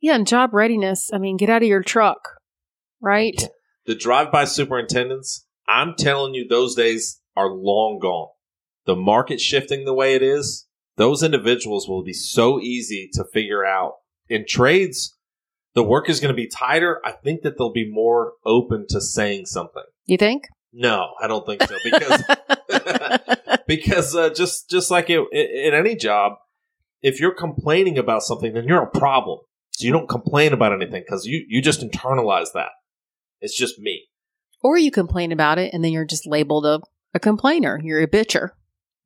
Yeah, 0.00 0.16
and 0.16 0.26
job 0.26 0.52
readiness. 0.52 1.10
I 1.12 1.18
mean, 1.18 1.36
get 1.36 1.48
out 1.48 1.62
of 1.62 1.68
your 1.68 1.82
truck, 1.82 2.28
right? 3.00 3.40
The 3.86 3.94
drive-by 3.94 4.44
superintendents, 4.44 5.46
I'm 5.68 5.94
telling 5.96 6.34
you, 6.34 6.46
those 6.46 6.74
days 6.74 7.20
are 7.36 7.48
long 7.48 8.00
gone. 8.00 8.28
The 8.84 8.96
market 8.96 9.40
shifting 9.40 9.84
the 9.84 9.94
way 9.94 10.14
it 10.14 10.22
is, 10.22 10.65
those 10.96 11.22
individuals 11.22 11.88
will 11.88 12.02
be 12.02 12.12
so 12.12 12.60
easy 12.60 13.08
to 13.14 13.24
figure 13.32 13.64
out. 13.64 13.94
In 14.28 14.44
trades, 14.48 15.16
the 15.74 15.82
work 15.82 16.08
is 16.08 16.20
going 16.20 16.32
to 16.34 16.36
be 16.36 16.48
tighter. 16.48 17.00
I 17.04 17.12
think 17.12 17.42
that 17.42 17.58
they'll 17.58 17.72
be 17.72 17.88
more 17.90 18.32
open 18.44 18.86
to 18.88 19.00
saying 19.00 19.46
something. 19.46 19.84
You 20.06 20.16
think? 20.16 20.44
No, 20.72 21.10
I 21.22 21.26
don't 21.26 21.46
think 21.46 21.62
so 21.62 21.76
because 21.84 22.22
because 23.66 24.14
uh, 24.14 24.30
just 24.30 24.68
just 24.68 24.90
like 24.90 25.08
it, 25.10 25.20
in 25.32 25.74
any 25.74 25.96
job, 25.96 26.32
if 27.02 27.20
you're 27.20 27.34
complaining 27.34 27.98
about 27.98 28.22
something, 28.22 28.52
then 28.52 28.66
you're 28.66 28.82
a 28.82 28.90
problem. 28.90 29.38
So 29.70 29.86
you 29.86 29.92
don't 29.92 30.08
complain 30.08 30.52
about 30.52 30.72
anything 30.72 31.02
because 31.06 31.26
you 31.26 31.44
you 31.48 31.62
just 31.62 31.80
internalize 31.80 32.52
that. 32.54 32.70
It's 33.40 33.56
just 33.56 33.78
me. 33.78 34.06
or 34.62 34.78
you 34.78 34.90
complain 34.90 35.32
about 35.32 35.58
it, 35.58 35.72
and 35.72 35.84
then 35.84 35.92
you're 35.92 36.04
just 36.04 36.26
labeled 36.26 36.66
a 36.66 36.80
a 37.14 37.20
complainer. 37.20 37.80
You're 37.82 38.02
a 38.02 38.08
bitcher. 38.08 38.50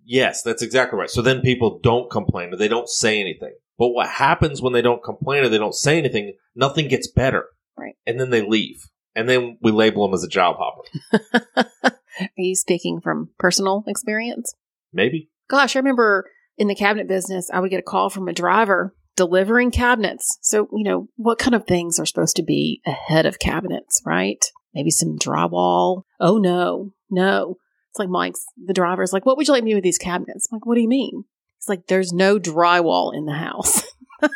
Yes, 0.05 0.43
that's 0.43 0.63
exactly 0.63 0.99
right. 0.99 1.11
So 1.11 1.23
then 1.23 1.41
people 1.41 1.79
don't 1.83 2.11
complain 2.11 2.53
or 2.53 2.57
they 2.57 2.69
don't 2.69 2.89
say 2.89 3.21
anything. 3.21 3.55
But 3.79 3.91
what 3.91 4.09
happens 4.09 4.61
when 4.61 4.73
they 4.73 4.83
don't 4.83 5.03
complain 5.03 5.45
or 5.45 5.49
they 5.49 5.59
don't 5.59 5.75
say 5.75 5.99
anything? 5.99 6.35
Nothing 6.55 6.89
gets 6.89 7.11
better. 7.11 7.47
Right. 7.77 7.95
And 8.07 8.21
then 8.21 8.31
they 8.31 8.43
leave. 8.43 8.83
And 9.15 9.29
then 9.29 9.59
we 9.63 9.73
label 9.73 10.07
them 10.07 10.15
as 10.15 10.25
a 10.25 10.29
job 10.29 10.57
hopper. 10.59 11.93
Are 12.21 12.29
you 12.37 12.55
speaking 12.55 13.01
from 13.01 13.31
personal 13.39 13.85
experience? 13.87 14.55
Maybe. 14.93 15.31
Gosh, 15.49 15.75
I 15.75 15.79
remember 15.79 16.31
in 16.59 16.69
the 16.69 16.75
cabinet 16.75 17.09
business, 17.09 17.49
I 17.53 17.61
would 17.61 17.71
get 17.71 17.81
a 17.81 17.83
call 17.83 18.11
from 18.11 18.29
a 18.29 18.33
driver 18.33 18.95
delivering 19.17 19.71
cabinets. 19.71 20.39
So, 20.41 20.69
you 20.73 20.85
know, 20.85 21.09
what 21.17 21.39
kind 21.39 21.55
of 21.55 21.67
things 21.67 21.99
are 21.99 22.07
supposed 22.07 22.37
to 22.37 22.43
be 22.43 22.81
ahead 22.87 23.27
of 23.27 23.39
cabinets, 23.39 24.01
right? 24.05 24.43
Maybe 24.75 24.91
some 24.91 25.19
drywall. 25.19 26.03
Oh, 26.21 26.39
no, 26.39 26.93
no. 27.11 27.57
It's 27.91 27.99
like 27.99 28.09
Mike's, 28.09 28.45
the 28.65 28.75
driver's 28.75 29.13
like, 29.13 29.27
what 29.27 29.37
would 29.37 29.49
you 29.49 29.55
like 29.55 29.65
me 29.65 29.75
with 29.75 29.85
these 29.85 29.99
cabinets? 29.99 30.49
I'm 30.51 30.57
like, 30.57 30.67
what 30.67 30.77
do 30.77 30.81
you 30.81 30.89
mean? 30.89 31.25
It's 31.59 31.69
like, 31.69 31.87
there's 31.87 32.13
no 32.13 32.39
drywall 32.39 33.15
in 33.15 33.27
the 33.27 33.35
house. 33.35 33.83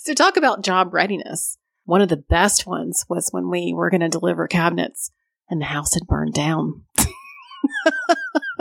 so, 0.00 0.14
talk 0.14 0.36
about 0.36 0.62
job 0.64 0.92
readiness. 0.94 1.58
One 1.84 2.00
of 2.00 2.08
the 2.08 2.16
best 2.16 2.66
ones 2.66 3.04
was 3.08 3.28
when 3.30 3.50
we 3.50 3.72
were 3.74 3.90
going 3.90 4.00
to 4.00 4.08
deliver 4.08 4.48
cabinets 4.48 5.10
and 5.48 5.60
the 5.60 5.66
house 5.66 5.94
had 5.94 6.06
burned 6.06 6.34
down. 6.34 6.84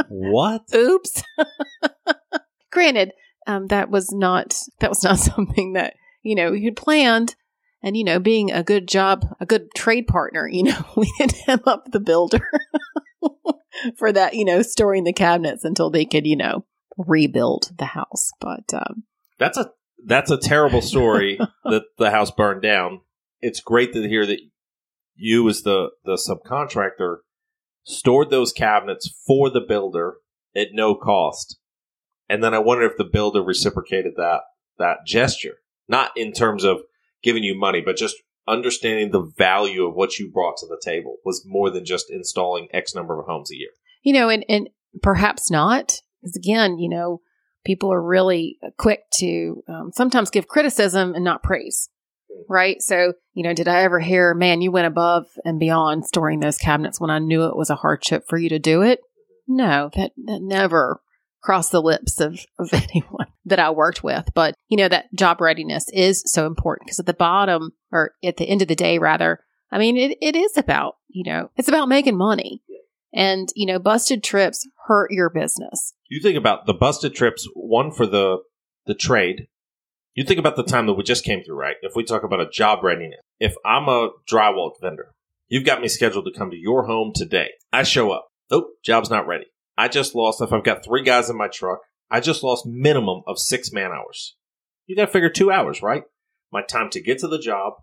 What? 0.08 0.64
oops 0.76 1.24
granted 2.72 3.14
um, 3.46 3.68
that 3.68 3.90
was 3.90 4.12
not 4.12 4.62
that 4.80 4.90
was 4.90 5.04
not 5.04 5.18
something 5.18 5.74
that 5.74 5.96
you 6.22 6.36
know 6.36 6.52
you'd 6.52 6.76
planned 6.76 7.36
and 7.82 7.96
you 7.96 8.04
know 8.04 8.20
being 8.20 8.52
a 8.52 8.64
good 8.64 8.88
job 8.88 9.26
a 9.40 9.46
good 9.46 9.68
trade 9.76 10.08
partner 10.08 10.48
you 10.48 10.64
know 10.64 10.86
we 10.96 11.12
didn't 11.18 11.38
hem 11.46 11.62
up 11.66 11.92
the 11.92 12.00
builder 12.00 12.50
for 13.98 14.12
that 14.12 14.34
you 14.34 14.46
know 14.46 14.62
storing 14.62 15.04
the 15.04 15.14
cabinets 15.14 15.64
until 15.64 15.90
they 15.90 16.06
could 16.06 16.26
you 16.26 16.36
know 16.36 16.66
rebuild 16.98 17.72
the 17.78 17.86
house 17.86 18.32
but 18.40 18.74
um, 18.74 19.04
That's 19.38 19.58
a 19.58 19.72
that's 20.06 20.32
a 20.32 20.38
terrible 20.38 20.82
story 20.82 21.40
that 21.64 21.84
the 21.98 22.12
house 22.12 22.32
burned 22.32 22.62
down. 22.62 23.02
It's 23.42 23.60
great 23.60 23.94
to 23.94 24.08
hear 24.08 24.26
that 24.26 24.40
you 25.16 25.48
as 25.50 25.62
the 25.62 25.90
the 26.06 26.16
subcontractor 26.16 27.18
stored 27.84 28.30
those 28.30 28.52
cabinets 28.52 29.10
for 29.26 29.50
the 29.50 29.62
builder 29.62 30.16
at 30.56 30.70
no 30.74 30.96
cost. 30.96 31.60
And 32.30 32.44
then 32.44 32.54
I 32.54 32.60
wonder 32.60 32.86
if 32.86 32.98
the 32.98 33.06
builder 33.06 33.42
reciprocated 33.42 34.14
that 34.18 34.42
that 34.78 34.98
gesture. 35.06 35.56
Not 35.88 36.12
in 36.18 36.34
terms 36.34 36.64
of 36.64 36.82
giving 37.24 37.44
you 37.44 37.58
money, 37.58 37.82
but 37.82 37.96
just 37.96 38.18
understanding 38.48 39.12
the 39.12 39.32
value 39.38 39.86
of 39.86 39.96
what 39.96 40.18
you 40.18 40.30
brought 40.32 40.58
to 40.58 40.68
the 40.68 40.82
table 40.84 41.18
was 41.26 41.44
more 41.46 41.70
than 41.70 41.86
just 41.86 42.10
installing 42.10 42.68
X 42.74 42.96
number 42.96 43.20
of 43.20 43.26
homes 43.26 43.52
a 43.52 43.56
year. 43.56 43.70
you 44.04 44.14
know 44.14 44.30
and 44.30 44.46
and 44.50 44.70
perhaps 45.02 45.52
not 45.52 46.02
because 46.22 46.36
again 46.36 46.78
you 46.80 46.90
know 46.90 47.22
people 47.66 47.92
are 47.92 48.02
really 48.02 48.58
quick 48.78 49.02
to 49.14 49.62
um, 49.68 49.92
sometimes 49.94 50.30
give 50.30 50.48
criticism 50.48 51.14
and 51.14 51.24
not 51.24 51.44
praise 51.44 51.90
right? 52.50 52.82
So, 52.82 53.14
you 53.34 53.44
know, 53.44 53.54
did 53.54 53.68
I 53.68 53.82
ever 53.82 54.00
hear, 54.00 54.34
man, 54.34 54.62
you 54.62 54.72
went 54.72 54.88
above 54.88 55.26
and 55.44 55.60
beyond 55.60 56.06
storing 56.06 56.40
those 56.40 56.58
cabinets 56.58 57.00
when 57.00 57.10
I 57.10 57.20
knew 57.20 57.46
it 57.46 57.56
was 57.56 57.70
a 57.70 57.76
hardship 57.76 58.26
for 58.28 58.38
you 58.38 58.50
to 58.50 58.60
do 58.60 58.82
it? 58.82 59.00
No, 59.48 59.90
that, 59.96 60.12
that 60.26 60.42
never 60.42 61.02
crossed 61.42 61.72
the 61.72 61.82
lips 61.82 62.20
of, 62.20 62.40
of 62.60 62.70
anyone 62.74 63.27
that 63.48 63.60
I 63.60 63.72
worked 63.72 64.04
with. 64.04 64.30
But, 64.34 64.54
you 64.70 64.78
know, 64.78 64.88
that 64.88 65.14
job 65.14 65.42
readiness 65.42 65.86
is 65.92 66.24
so 66.26 66.46
important 66.46 66.86
because 66.86 67.00
at 67.00 67.06
the 67.06 67.14
bottom, 67.14 67.72
or 67.92 68.12
at 68.24 68.38
the 68.38 68.48
end 68.48 68.62
of 68.62 68.68
the 68.68 68.76
day, 68.76 69.00
rather, 69.00 69.40
I 69.72 69.80
mean, 69.80 69.98
it, 69.98 70.18
it 70.22 70.36
is 70.36 70.58
about, 70.58 70.96
you 71.08 71.24
know, 71.30 71.50
it's 71.56 71.70
about 71.70 71.90
making 71.90 72.18
money. 72.18 72.62
And, 73.14 73.50
you 73.56 73.66
know, 73.66 73.80
busted 73.80 74.24
trips 74.24 74.68
hurt 74.86 75.12
your 75.12 75.30
business. 75.30 75.94
You 76.10 76.22
think 76.22 76.38
about 76.38 76.66
the 76.66 76.74
busted 76.74 77.16
trips, 77.16 77.48
one 77.54 77.92
for 77.92 78.06
the 78.06 78.38
the 78.86 78.94
trade. 78.94 79.48
You 80.14 80.24
think 80.24 80.40
about 80.40 80.56
the 80.56 80.64
time 80.64 80.86
that 80.88 80.94
we 80.94 81.04
just 81.04 81.24
came 81.24 81.44
through, 81.44 81.60
right? 81.60 81.76
If 81.82 81.96
we 81.96 82.04
talk 82.04 82.24
about 82.24 82.42
a 82.42 82.50
job 82.50 82.84
readiness, 82.84 83.20
if 83.40 83.56
I'm 83.66 83.88
a 83.88 84.10
drywall 84.32 84.72
vendor, 84.82 85.12
you've 85.48 85.66
got 85.66 85.82
me 85.82 85.88
scheduled 85.88 86.26
to 86.26 86.38
come 86.38 86.52
to 86.52 86.58
your 86.58 86.86
home 86.86 87.12
today. 87.14 87.50
I 87.72 87.84
show 87.84 88.12
up. 88.12 88.28
Oh, 88.50 88.70
job's 88.84 89.10
not 89.10 89.28
ready. 89.28 89.46
I 89.78 89.88
just 89.88 90.16
lost, 90.16 90.42
if 90.42 90.52
I've 90.52 90.64
got 90.64 90.84
three 90.84 91.04
guys 91.04 91.30
in 91.30 91.38
my 91.38 91.48
truck, 91.48 91.80
I 92.10 92.20
just 92.20 92.44
lost 92.44 92.66
minimum 92.66 93.24
of 93.28 93.40
six 93.40 93.72
man 93.72 93.92
hours. 93.92 94.36
You 94.86 94.96
got 94.96 95.06
to 95.06 95.12
figure 95.12 95.30
two 95.30 95.52
hours, 95.52 95.82
right? 95.82 96.04
My 96.52 96.62
time 96.62 96.90
to 96.92 97.02
get 97.02 97.20
to 97.20 97.28
the 97.28 97.40
job, 97.40 97.74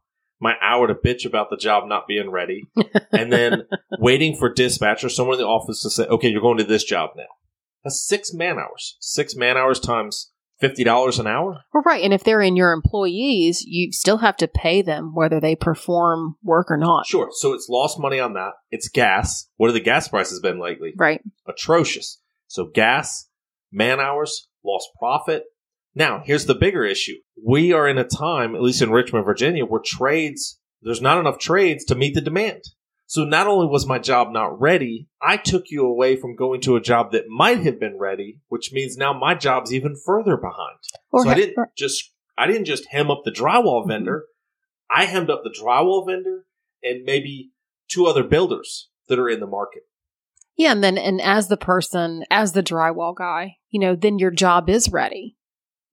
my 0.40 0.54
hour 0.62 0.86
to 0.86 0.94
bitch 0.94 1.26
about 1.26 1.50
the 1.50 1.56
job 1.56 1.86
not 1.86 2.08
being 2.08 2.30
ready, 2.30 2.62
and 3.12 3.32
then 3.32 3.66
waiting 3.98 4.36
for 4.36 4.52
dispatch 4.52 5.04
or 5.04 5.08
someone 5.08 5.34
in 5.34 5.42
the 5.42 5.46
office 5.46 5.82
to 5.82 5.90
say, 5.90 6.04
okay, 6.04 6.28
you're 6.28 6.40
going 6.40 6.58
to 6.58 6.64
this 6.64 6.84
job 6.84 7.10
now. 7.16 7.24
That's 7.82 8.06
six 8.06 8.32
man 8.32 8.58
hours. 8.58 8.96
Six 9.00 9.36
man 9.36 9.58
hours 9.58 9.78
times 9.78 10.30
$50 10.62 11.18
an 11.18 11.26
hour? 11.26 11.60
Well, 11.72 11.82
right. 11.84 12.02
And 12.02 12.14
if 12.14 12.24
they're 12.24 12.40
in 12.40 12.56
your 12.56 12.72
employees, 12.72 13.62
you 13.62 13.92
still 13.92 14.18
have 14.18 14.36
to 14.38 14.48
pay 14.48 14.82
them 14.82 15.14
whether 15.14 15.40
they 15.40 15.56
perform 15.56 16.36
work 16.42 16.70
or 16.70 16.76
not. 16.76 17.06
Sure. 17.06 17.28
So 17.32 17.52
it's 17.52 17.68
lost 17.68 17.98
money 17.98 18.20
on 18.20 18.34
that. 18.34 18.52
It's 18.70 18.88
gas. 18.88 19.48
What 19.56 19.68
have 19.68 19.74
the 19.74 19.80
gas 19.80 20.08
prices 20.08 20.40
been 20.40 20.60
lately? 20.60 20.94
Right. 20.96 21.20
Atrocious. 21.46 22.20
So 22.46 22.66
gas, 22.66 23.28
man 23.74 24.00
hours, 24.00 24.48
lost 24.64 24.88
profit. 24.98 25.44
Now, 25.94 26.22
here's 26.24 26.46
the 26.46 26.54
bigger 26.54 26.84
issue. 26.84 27.16
We 27.44 27.72
are 27.72 27.88
in 27.88 27.98
a 27.98 28.04
time, 28.04 28.54
at 28.54 28.62
least 28.62 28.82
in 28.82 28.90
Richmond, 28.90 29.24
Virginia, 29.24 29.64
where 29.64 29.82
trades, 29.84 30.58
there's 30.82 31.02
not 31.02 31.18
enough 31.18 31.38
trades 31.38 31.84
to 31.86 31.94
meet 31.94 32.14
the 32.14 32.20
demand. 32.20 32.62
So 33.06 33.24
not 33.24 33.46
only 33.46 33.66
was 33.66 33.86
my 33.86 33.98
job 33.98 34.32
not 34.32 34.60
ready, 34.60 35.08
I 35.20 35.36
took 35.36 35.64
you 35.68 35.86
away 35.86 36.16
from 36.16 36.36
going 36.36 36.60
to 36.62 36.76
a 36.76 36.80
job 36.80 37.12
that 37.12 37.28
might 37.28 37.60
have 37.60 37.78
been 37.78 37.98
ready, 37.98 38.40
which 38.48 38.72
means 38.72 38.96
now 38.96 39.12
my 39.12 39.34
job's 39.34 39.72
even 39.72 39.94
further 40.04 40.36
behind. 40.36 40.78
Or 41.12 41.24
so 41.24 41.30
I 41.30 41.34
didn't 41.34 41.58
or- 41.58 41.70
just 41.76 42.10
I 42.36 42.46
didn't 42.46 42.64
just 42.64 42.86
hem 42.90 43.10
up 43.10 43.22
the 43.24 43.30
drywall 43.30 43.82
mm-hmm. 43.82 43.90
vendor. 43.90 44.24
I 44.90 45.04
hemmed 45.04 45.30
up 45.30 45.42
the 45.44 45.54
drywall 45.54 46.06
vendor 46.06 46.46
and 46.82 47.04
maybe 47.04 47.50
two 47.88 48.06
other 48.06 48.24
builders 48.24 48.88
that 49.08 49.18
are 49.18 49.28
in 49.28 49.40
the 49.40 49.46
market. 49.46 49.82
Yeah. 50.56 50.72
And 50.72 50.82
then, 50.84 50.98
and 50.98 51.20
as 51.20 51.48
the 51.48 51.56
person, 51.56 52.24
as 52.30 52.52
the 52.52 52.62
drywall 52.62 53.14
guy, 53.14 53.56
you 53.70 53.80
know, 53.80 53.96
then 53.96 54.18
your 54.18 54.30
job 54.30 54.68
is 54.70 54.90
ready. 54.90 55.36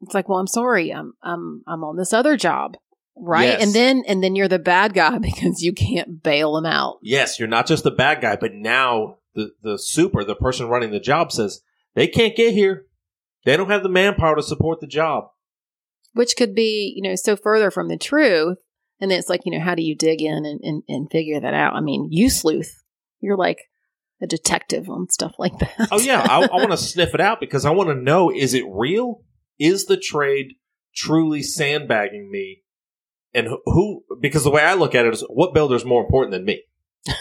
It's 0.02 0.14
like, 0.14 0.28
well, 0.30 0.40
I'm 0.40 0.48
sorry. 0.48 0.92
I'm, 0.92 1.14
I'm, 1.24 1.64
I'm 1.68 1.84
on 1.84 1.98
this 1.98 2.14
other 2.14 2.38
job. 2.38 2.76
Right. 3.16 3.50
Yes. 3.50 3.64
And 3.64 3.74
then, 3.74 4.04
and 4.08 4.24
then 4.24 4.36
you're 4.36 4.48
the 4.48 4.58
bad 4.60 4.94
guy 4.94 5.18
because 5.20 5.62
you 5.62 5.74
can't 5.74 6.24
bail 6.24 6.54
them 6.54 6.66
out. 6.66 6.98
Yes, 7.02 7.40
you're 7.40 7.48
not 7.48 7.68
just 7.68 7.84
the 7.84 7.92
bad 7.92 8.22
guy, 8.22 8.36
but 8.36 8.54
now 8.54 9.18
the 9.36 9.52
the 9.62 9.78
super, 9.80 10.24
the 10.24 10.36
person 10.36 10.68
running 10.68 10.92
the 10.92 11.00
job 11.00 11.32
says 11.32 11.62
they 11.96 12.08
can't 12.08 12.36
get 12.36 12.54
here. 12.54 12.86
They 13.46 13.58
don't 13.58 13.70
have 13.70 13.84
the 13.84 13.90
manpower 13.90 14.36
to 14.36 14.44
support 14.44 14.80
the 14.80 14.88
job. 14.88 15.26
which 16.14 16.36
could 16.36 16.54
be, 16.54 16.94
you 16.96 17.02
know, 17.08 17.16
so 17.16 17.36
further 17.36 17.72
from 17.72 17.88
the 17.88 17.98
truth. 17.98 18.58
And 19.00 19.10
then 19.10 19.18
it's 19.18 19.30
like, 19.30 19.42
you 19.46 19.52
know, 19.52 19.64
how 19.64 19.76
do 19.76 19.82
you 19.82 19.96
dig 19.96 20.22
in 20.22 20.46
and, 20.46 20.60
and, 20.62 20.84
and 20.88 21.10
figure 21.10 21.40
that 21.40 21.54
out? 21.54 21.74
I 21.74 21.82
mean, 21.82 22.08
you 22.12 22.30
sleuth, 22.30 22.84
you're 23.20 23.38
like 23.38 23.60
a 24.22 24.28
detective 24.28 24.90
on 24.90 25.10
stuff 25.10 25.36
like 25.38 25.58
that. 25.60 25.90
Oh 25.92 26.00
yeah, 26.00 26.22
I, 26.22 26.42
I 26.42 26.56
want 26.56 26.72
to 26.72 26.78
sniff 26.78 27.14
it 27.14 27.22
out 27.22 27.40
because 27.40 27.66
I 27.66 27.72
want 27.72 27.90
to 27.90 27.96
know: 27.96 28.32
is 28.32 28.54
it 28.54 28.66
real? 28.70 29.22
Is 29.60 29.86
the 29.86 29.98
trade 29.98 30.54
truly 30.96 31.44
sandbagging 31.44 32.30
me? 32.32 32.64
And 33.34 33.48
who-? 33.66 34.04
Because 34.20 34.44
the 34.44 34.52
way 34.52 34.62
I 34.62 34.74
look 34.74 34.94
at 34.94 35.06
it 35.06 35.14
is, 35.14 35.24
what 35.30 35.54
builder 35.54 35.76
is 35.76 35.86
more 35.86 36.04
important 36.04 36.32
than 36.32 36.46
me? 36.46 36.64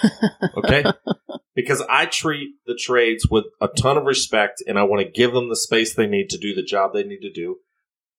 Okay, 0.56 0.84
because 1.54 1.82
I 1.88 2.06
treat 2.06 2.50
the 2.66 2.74
trades 2.74 3.26
with 3.30 3.44
a 3.60 3.68
ton 3.68 3.96
of 3.96 4.04
respect, 4.04 4.62
and 4.66 4.78
I 4.78 4.82
want 4.82 5.04
to 5.04 5.10
give 5.10 5.32
them 5.32 5.48
the 5.48 5.56
space 5.56 5.94
they 5.94 6.06
need 6.06 6.28
to 6.30 6.38
do 6.38 6.54
the 6.54 6.62
job 6.62 6.92
they 6.92 7.04
need 7.04 7.20
to 7.20 7.32
do. 7.32 7.56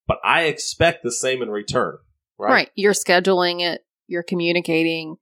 But 0.06 0.18
I 0.24 0.44
expect 0.44 1.02
the 1.02 1.12
same 1.12 1.42
in 1.42 1.50
return, 1.50 1.98
right? 2.38 2.50
right. 2.50 2.70
You're 2.74 2.94
scheduling 2.94 3.60
it, 3.60 3.82
you're 4.06 4.22
communicating, 4.22 5.16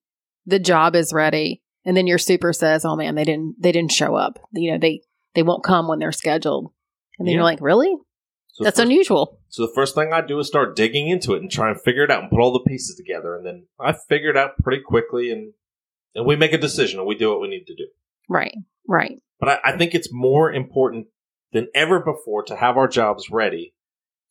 the 0.46 0.58
job 0.58 0.94
is 0.94 1.12
ready. 1.12 1.62
And 1.90 1.96
then 1.96 2.06
your 2.06 2.18
super 2.18 2.52
says, 2.52 2.84
oh 2.84 2.94
man, 2.94 3.16
they 3.16 3.24
didn't, 3.24 3.56
they 3.58 3.72
didn't 3.72 3.90
show 3.90 4.14
up. 4.14 4.38
You 4.52 4.70
know, 4.70 4.78
they, 4.78 5.00
they 5.34 5.42
won't 5.42 5.64
come 5.64 5.88
when 5.88 5.98
they're 5.98 6.12
scheduled. 6.12 6.70
And 7.18 7.26
then 7.26 7.32
Yeah. 7.32 7.38
you're 7.38 7.44
like, 7.44 7.58
really? 7.60 7.92
So 8.52 8.62
That's 8.62 8.76
first- 8.78 8.86
unusual. 8.86 9.40
So 9.48 9.66
the 9.66 9.72
first 9.74 9.96
thing 9.96 10.12
I 10.12 10.20
do 10.20 10.38
is 10.38 10.46
start 10.46 10.76
digging 10.76 11.08
into 11.08 11.34
it 11.34 11.42
and 11.42 11.50
try 11.50 11.68
and 11.68 11.80
figure 11.80 12.04
it 12.04 12.10
out 12.12 12.22
and 12.22 12.30
put 12.30 12.38
all 12.38 12.52
the 12.52 12.60
pieces 12.60 12.94
together. 12.94 13.34
And 13.34 13.44
then 13.44 13.66
I 13.80 13.92
figure 14.08 14.30
it 14.30 14.36
out 14.36 14.52
pretty 14.62 14.80
quickly 14.86 15.32
and 15.32 15.52
and 16.14 16.24
we 16.26 16.36
make 16.36 16.52
a 16.52 16.58
decision 16.58 17.00
and 17.00 17.08
we 17.08 17.16
do 17.16 17.28
what 17.30 17.40
we 17.40 17.48
need 17.48 17.64
to 17.66 17.74
do. 17.74 17.88
Right. 18.28 18.54
Right. 18.86 19.18
But 19.40 19.48
I, 19.48 19.58
I 19.72 19.76
think 19.76 19.92
it's 19.92 20.12
more 20.12 20.52
important 20.52 21.08
than 21.52 21.66
ever 21.74 21.98
before 21.98 22.44
to 22.44 22.54
have 22.54 22.76
our 22.76 22.86
jobs 22.86 23.30
ready 23.32 23.74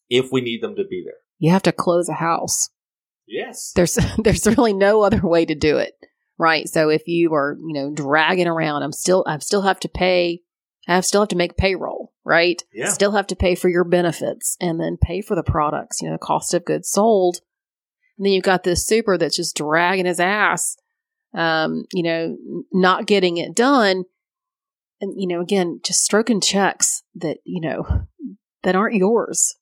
if 0.09 0.31
we 0.31 0.39
need 0.39 0.61
them 0.63 0.77
to 0.77 0.85
be 0.85 1.03
there. 1.05 1.15
You 1.39 1.51
have 1.51 1.63
to 1.63 1.73
close 1.73 2.07
a 2.07 2.13
house. 2.13 2.69
Yes. 3.27 3.73
there's 3.75 3.97
there's 4.17 4.47
really 4.47 4.71
no 4.73 5.01
other 5.01 5.19
way 5.21 5.43
to 5.45 5.55
do 5.55 5.75
it 5.77 5.93
right. 6.39 6.67
So 6.67 6.89
if 6.89 7.07
you 7.07 7.33
are 7.33 7.57
you 7.59 7.73
know 7.73 7.91
dragging 7.93 8.47
around 8.47 8.83
i'm 8.83 8.91
still 8.91 9.23
i 9.27 9.37
still 9.39 9.61
have 9.61 9.79
to 9.81 9.89
pay 9.89 10.41
i 10.87 10.99
still 11.01 11.21
have 11.21 11.29
to 11.29 11.35
make 11.35 11.57
payroll 11.57 12.13
right? 12.25 12.61
Yeah. 12.71 12.89
still 12.89 13.11
have 13.13 13.27
to 13.27 13.35
pay 13.35 13.55
for 13.55 13.69
your 13.69 13.83
benefits 13.83 14.55
and 14.61 14.79
then 14.79 14.97
pay 15.01 15.21
for 15.21 15.35
the 15.35 15.43
products 15.43 16.01
you 16.01 16.07
know 16.07 16.13
the 16.13 16.19
cost 16.19 16.53
of 16.53 16.65
goods 16.65 16.89
sold. 16.89 17.41
And 18.17 18.25
then 18.25 18.33
you've 18.33 18.43
got 18.43 18.63
this 18.63 18.85
super 18.85 19.17
that's 19.17 19.35
just 19.35 19.55
dragging 19.55 20.05
his 20.05 20.19
ass 20.19 20.77
um 21.35 21.85
you 21.93 22.03
know 22.03 22.37
not 22.71 23.05
getting 23.05 23.37
it 23.37 23.55
done. 23.55 24.03
And 25.01 25.13
you 25.19 25.27
know 25.27 25.41
again 25.41 25.79
just 25.83 26.03
stroking 26.03 26.41
checks 26.41 27.03
that 27.15 27.37
you 27.43 27.61
know 27.61 28.05
that 28.63 28.75
aren't 28.75 28.95
yours. 28.95 29.55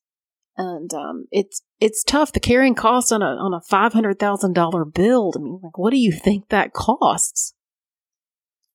And 0.56 0.92
um, 0.92 1.26
it's 1.30 1.62
it's 1.80 2.02
tough. 2.04 2.32
The 2.32 2.40
carrying 2.40 2.74
cost 2.74 3.12
on 3.12 3.22
a 3.22 3.26
on 3.26 3.54
a 3.54 3.60
five 3.60 3.92
hundred 3.92 4.18
thousand 4.18 4.54
dollar 4.54 4.84
build. 4.84 5.36
I 5.36 5.40
mean, 5.40 5.60
like, 5.62 5.78
what 5.78 5.90
do 5.90 5.98
you 5.98 6.12
think 6.12 6.48
that 6.48 6.72
costs? 6.72 7.54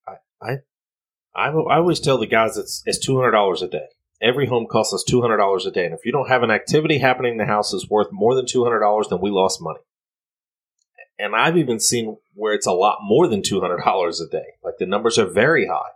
I, 0.08 0.16
I 0.42 0.58
I 1.36 1.78
always 1.78 2.00
tell 2.00 2.18
the 2.18 2.28
guys 2.28 2.58
it's, 2.58 2.84
it's 2.86 3.06
$200 3.08 3.62
a 3.62 3.68
day. 3.68 3.88
Every 4.22 4.46
home 4.46 4.68
costs 4.70 4.94
us 4.94 5.04
$200 5.10 5.66
a 5.66 5.72
day. 5.72 5.86
And 5.86 5.94
if 5.94 6.06
you 6.06 6.12
don't 6.12 6.30
have 6.30 6.44
an 6.44 6.52
activity 6.52 7.00
happening 7.00 7.34
in 7.34 7.38
the 7.40 7.46
house 7.46 7.72
that's 7.72 7.90
worth 7.90 8.08
more 8.12 8.36
than 8.36 8.46
$200, 8.46 9.10
then 9.10 9.20
we 9.20 9.32
lost 9.32 9.62
money. 9.62 9.80
And 11.20 11.36
I've 11.36 11.58
even 11.58 11.80
seen 11.80 12.18
where 12.34 12.54
it's 12.54 12.68
a 12.68 12.72
lot 12.72 13.00
more 13.02 13.28
than 13.28 13.42
$200 13.42 13.78
a 14.22 14.32
day. 14.32 14.46
Like 14.64 14.76
the 14.80 14.86
numbers 14.86 15.18
are 15.18 15.26
very 15.26 15.68
high. 15.68 15.92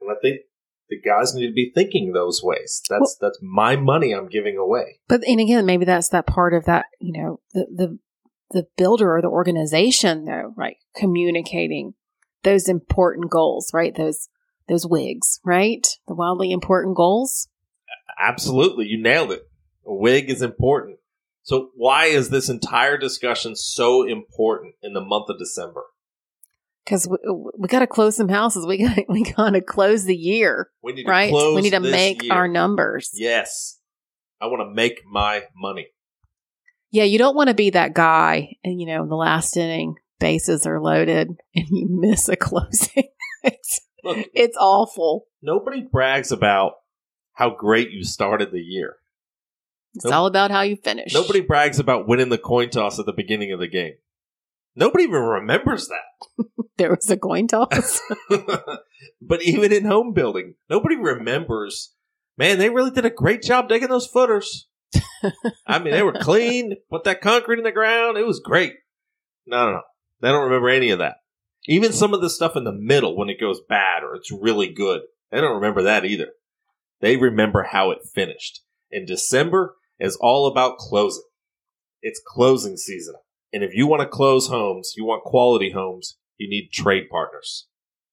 And 0.00 0.10
I 0.10 0.14
think 0.20 0.42
the 0.88 1.00
guys 1.00 1.34
need 1.34 1.46
to 1.46 1.52
be 1.52 1.72
thinking 1.74 2.12
those 2.12 2.42
ways. 2.42 2.82
That's 2.88 3.16
that's 3.20 3.38
my 3.42 3.76
money 3.76 4.12
I'm 4.12 4.28
giving 4.28 4.56
away. 4.56 5.00
But 5.08 5.22
and 5.26 5.40
again, 5.40 5.66
maybe 5.66 5.84
that's 5.84 6.10
that 6.10 6.26
part 6.26 6.54
of 6.54 6.64
that. 6.66 6.86
You 7.00 7.20
know, 7.20 7.40
the 7.52 7.66
the 7.74 7.98
the 8.50 8.66
builder 8.76 9.16
or 9.16 9.22
the 9.22 9.28
organization, 9.28 10.24
though, 10.24 10.52
right? 10.56 10.76
Communicating 10.94 11.94
those 12.42 12.68
important 12.68 13.30
goals, 13.30 13.70
right? 13.72 13.94
Those 13.94 14.28
those 14.68 14.86
wigs, 14.86 15.40
right? 15.44 15.86
The 16.06 16.14
wildly 16.14 16.52
important 16.52 16.96
goals. 16.96 17.48
Absolutely, 18.18 18.86
you 18.86 19.02
nailed 19.02 19.32
it. 19.32 19.42
A 19.86 19.94
wig 19.94 20.30
is 20.30 20.42
important. 20.42 20.98
So 21.42 21.70
why 21.74 22.06
is 22.06 22.30
this 22.30 22.48
entire 22.48 22.96
discussion 22.96 23.54
so 23.54 24.02
important 24.02 24.76
in 24.82 24.94
the 24.94 25.04
month 25.04 25.28
of 25.28 25.38
December? 25.38 25.84
Because 26.84 27.08
we, 27.08 27.16
we 27.58 27.68
got 27.68 27.78
to 27.80 27.86
close 27.86 28.16
some 28.16 28.28
houses. 28.28 28.66
We 28.66 28.78
got 28.78 28.98
we 29.08 29.22
got 29.24 29.50
to 29.50 29.60
close 29.60 30.04
the 30.04 30.16
year, 30.16 30.70
We 30.82 30.92
need 30.92 31.06
right? 31.08 31.26
to 31.26 31.30
close 31.32 31.54
We 31.56 31.62
need 31.62 31.70
to 31.70 31.80
make 31.80 32.22
year. 32.24 32.32
our 32.32 32.48
numbers. 32.48 33.10
Yes. 33.14 33.78
I 34.40 34.46
want 34.46 34.60
to 34.68 34.74
make 34.74 35.00
my 35.10 35.44
money. 35.56 35.86
Yeah, 36.90 37.04
you 37.04 37.18
don't 37.18 37.34
want 37.34 37.48
to 37.48 37.54
be 37.54 37.70
that 37.70 37.94
guy, 37.94 38.56
and 38.62 38.80
you 38.80 38.86
know, 38.86 39.02
in 39.02 39.08
the 39.08 39.16
last 39.16 39.56
inning, 39.56 39.96
bases 40.20 40.64
are 40.66 40.80
loaded, 40.80 41.28
and 41.54 41.66
you 41.70 41.88
miss 41.90 42.28
a 42.28 42.36
closing. 42.36 43.08
it's 43.42 43.80
Look, 44.04 44.26
it's 44.34 44.56
awful. 44.60 45.26
nobody 45.42 45.80
brags 45.80 46.30
about 46.30 46.74
how 47.32 47.50
great 47.50 47.90
you 47.90 48.04
started 48.04 48.52
the 48.52 48.60
year. 48.60 48.96
It's 49.94 50.04
Nope. 50.04 50.14
all 50.14 50.26
about 50.26 50.50
how 50.50 50.60
you 50.62 50.76
finish. 50.76 51.14
Nobody 51.14 51.40
brags 51.40 51.78
about 51.78 52.06
winning 52.06 52.28
the 52.28 52.36
coin 52.38 52.68
toss 52.68 52.98
at 52.98 53.06
the 53.06 53.12
beginning 53.12 53.50
of 53.52 53.60
the 53.60 53.68
game. 53.68 53.94
Nobody 54.76 55.04
even 55.04 55.20
remembers 55.20 55.88
that. 55.88 56.44
there 56.78 56.90
was 56.90 57.08
a 57.10 57.16
coin 57.16 57.46
toss. 57.46 58.00
but 59.20 59.42
even 59.42 59.72
in 59.72 59.84
home 59.84 60.12
building, 60.12 60.54
nobody 60.68 60.96
remembers. 60.96 61.94
Man, 62.36 62.58
they 62.58 62.70
really 62.70 62.90
did 62.90 63.04
a 63.04 63.10
great 63.10 63.42
job 63.42 63.68
digging 63.68 63.88
those 63.88 64.08
footers. 64.08 64.68
I 65.66 65.78
mean, 65.78 65.92
they 65.92 66.02
were 66.02 66.12
clean, 66.12 66.74
put 66.90 67.04
that 67.04 67.20
concrete 67.20 67.58
in 67.58 67.64
the 67.64 67.72
ground. 67.72 68.18
It 68.18 68.26
was 68.26 68.40
great. 68.40 68.74
No, 69.46 69.66
no, 69.66 69.72
no. 69.72 69.82
They 70.20 70.28
don't 70.28 70.44
remember 70.44 70.68
any 70.68 70.90
of 70.90 70.98
that. 70.98 71.16
Even 71.66 71.92
some 71.92 72.12
of 72.12 72.20
the 72.20 72.30
stuff 72.30 72.56
in 72.56 72.64
the 72.64 72.72
middle 72.72 73.16
when 73.16 73.28
it 73.28 73.40
goes 73.40 73.60
bad 73.68 74.02
or 74.02 74.14
it's 74.14 74.30
really 74.32 74.72
good. 74.72 75.02
They 75.30 75.40
don't 75.40 75.56
remember 75.56 75.82
that 75.82 76.04
either. 76.04 76.28
They 77.00 77.16
remember 77.16 77.62
how 77.62 77.90
it 77.90 77.98
finished. 78.14 78.60
And 78.90 79.06
December 79.06 79.76
is 79.98 80.16
all 80.20 80.46
about 80.46 80.78
closing. 80.78 81.24
It's 82.02 82.20
closing 82.24 82.76
season. 82.76 83.14
And 83.54 83.62
if 83.62 83.72
you 83.72 83.86
want 83.86 84.02
to 84.02 84.08
close 84.08 84.48
homes, 84.48 84.94
you 84.96 85.04
want 85.04 85.22
quality 85.22 85.70
homes, 85.70 86.16
you 86.38 86.50
need 86.50 86.70
trade 86.72 87.04
partners. 87.08 87.68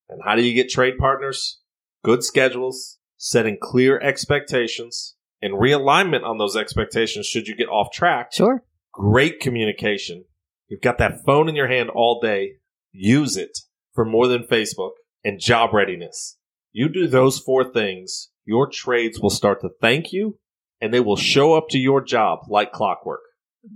And 0.08 0.22
how 0.24 0.36
do 0.36 0.44
you 0.44 0.54
get 0.54 0.70
trade 0.70 1.00
partners? 1.00 1.62
Good 2.04 2.24
schedules, 2.24 3.00
setting 3.18 3.58
clear 3.60 4.00
expectations, 4.00 5.16
and 5.42 5.56
realignment 5.56 6.24
on 6.24 6.38
those 6.38 6.56
expectations 6.56 7.26
should 7.26 7.48
you 7.48 7.56
get 7.56 7.70
off 7.70 7.92
track. 7.92 8.34
Sure. 8.34 8.64
Great 8.94 9.40
communication. 9.40 10.26
You've 10.68 10.82
got 10.82 11.00
that 11.00 11.26
phone 11.26 11.50
in 11.50 11.56
your 11.56 11.68
hand 11.68 11.90
all 11.90 12.20
day. 12.22 12.58
Use 12.92 13.36
it 13.36 13.58
for 13.96 14.06
more 14.06 14.28
than 14.28 14.44
Facebook 14.44 14.92
and 15.24 15.40
job 15.40 15.74
readiness. 15.74 16.38
You 16.72 16.88
do 16.88 17.08
those 17.08 17.40
four 17.40 17.64
things, 17.64 18.30
your 18.46 18.70
trades 18.70 19.20
will 19.20 19.32
start 19.32 19.62
to 19.62 19.70
thank 19.82 20.14
you 20.14 20.38
and 20.80 20.94
they 20.94 21.00
will 21.00 21.16
show 21.16 21.56
up 21.56 21.70
to 21.70 21.80
your 21.80 22.00
job 22.00 22.42
like 22.48 22.72
clockwork. 22.72 23.22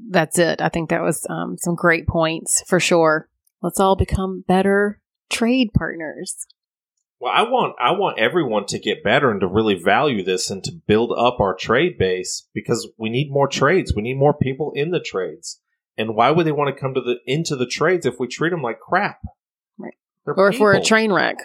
That's 0.10 0.40
it. 0.40 0.62
I 0.62 0.70
think 0.70 0.90
that 0.90 1.02
was 1.02 1.26
um, 1.30 1.58
some 1.58 1.76
great 1.76 2.08
points 2.08 2.64
for 2.68 2.80
sure. 2.80 3.30
Let's 3.62 3.80
all 3.80 3.96
become 3.96 4.44
better 4.48 5.02
trade 5.30 5.72
partners. 5.74 6.46
Well, 7.20 7.32
I 7.34 7.44
want 7.44 7.76
I 7.80 7.92
want 7.92 8.20
everyone 8.20 8.66
to 8.68 8.80
get 8.80 9.04
better 9.04 9.32
and 9.32 9.40
to 9.42 9.48
really 9.48 9.76
value 9.76 10.24
this 10.24 10.50
and 10.50 10.64
to 10.64 10.72
build 10.88 11.12
up 11.18 11.40
our 11.40 11.56
trade 11.56 11.98
base 11.98 12.48
because 12.54 12.88
we 12.98 13.10
need 13.10 13.32
more 13.32 13.48
trades. 13.48 13.94
We 13.96 14.02
need 14.02 14.18
more 14.18 14.34
people 14.34 14.72
in 14.76 14.92
the 14.92 15.00
trades. 15.00 15.62
And 15.98 16.16
why 16.16 16.32
would 16.32 16.46
they 16.46 16.52
want 16.52 16.76
to 16.76 16.80
come 16.80 16.94
to 16.94 17.02
the 17.02 17.16
into 17.26 17.56
the 17.56 17.66
trades 17.66 18.06
if 18.06 18.20
we 18.20 18.28
treat 18.28 18.50
them 18.50 18.62
like 18.62 18.80
crap? 18.80 19.20
Right. 19.78 19.94
They're 20.26 20.36
Or 20.38 20.50
if 20.50 20.60
we're 20.60 20.76
a 20.76 20.84
train 20.84 21.12
wreck. 21.12 21.38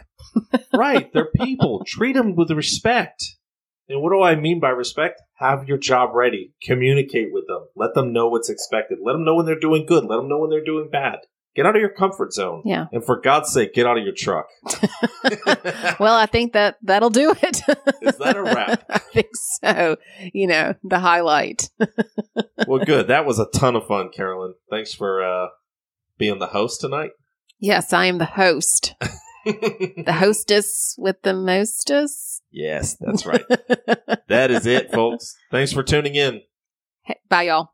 right, 0.75 1.13
they're 1.13 1.31
people. 1.37 1.85
Treat 1.87 2.15
them 2.15 2.35
with 2.35 2.51
respect. 2.51 3.37
And 3.91 4.03
what 4.03 4.11
do 4.11 4.23
I 4.23 4.37
mean 4.37 4.61
by 4.61 4.71
respect? 4.71 5.21
Have 5.35 5.67
your 5.69 5.79
job 5.79 6.15
ready. 6.15 6.53
Communicate 6.63 7.33
with 7.33 7.47
them. 7.49 7.67
Let 7.75 7.95
them 7.95 8.13
know 8.13 8.29
what's 8.29 8.49
expected. 8.49 8.99
Let 9.03 9.13
them 9.15 9.25
know 9.25 9.35
when 9.35 9.47
they're 9.47 9.59
doing 9.59 9.85
good. 9.85 10.05
Let 10.05 10.17
them 10.17 10.29
know 10.29 10.39
when 10.39 10.51
they're 10.51 10.65
doing 10.65 10.89
bad. 10.91 11.19
Get 11.57 11.67
out 11.67 11.75
of 11.75 11.81
your 11.81 11.91
comfort 11.91 12.33
zone. 12.33 12.63
Yeah. 12.65 12.87
And 12.93 13.05
for 13.05 13.21
God's 13.21 13.53
sake, 13.53 13.75
get 13.75 13.85
out 13.87 13.99
of 13.99 14.05
your 14.05 14.15
truck. 14.15 14.47
Well, 15.99 16.15
I 16.15 16.27
think 16.27 16.55
that 16.55 16.77
that'll 16.83 17.11
do 17.11 17.35
it. 17.43 17.63
Is 18.01 18.17
that 18.17 18.37
a 18.37 18.43
wrap? 18.43 18.85
I 18.89 18.99
think 18.99 19.29
so. 19.35 19.97
You 20.33 20.47
know, 20.47 20.75
the 20.83 20.99
highlight. 20.99 21.69
well, 22.67 22.83
good. 22.85 23.09
That 23.09 23.27
was 23.27 23.39
a 23.39 23.47
ton 23.47 23.77
of 23.77 23.87
fun, 23.87 24.11
Carolyn. 24.11 24.55
Thanks 24.71 24.95
for 24.95 25.23
uh, 25.23 25.49
being 26.17 26.39
the 26.39 26.47
host 26.47 26.81
tonight. 26.81 27.11
Yes, 27.59 27.93
I 27.93 28.07
am 28.07 28.19
the 28.19 28.25
host. 28.25 28.95
The 29.45 30.15
hostess 30.19 30.95
with 30.99 31.23
the 31.23 31.35
mostest. 31.35 32.30
Yes, 32.51 32.97
that's 33.01 33.27
right. 33.27 33.45
that 34.29 34.51
is 34.51 34.67
it, 34.67 34.93
folks. 34.93 35.37
Thanks 35.51 35.73
for 35.73 35.83
tuning 35.83 36.15
in. 36.15 36.43
Bye, 37.29 37.43
y'all. 37.43 37.73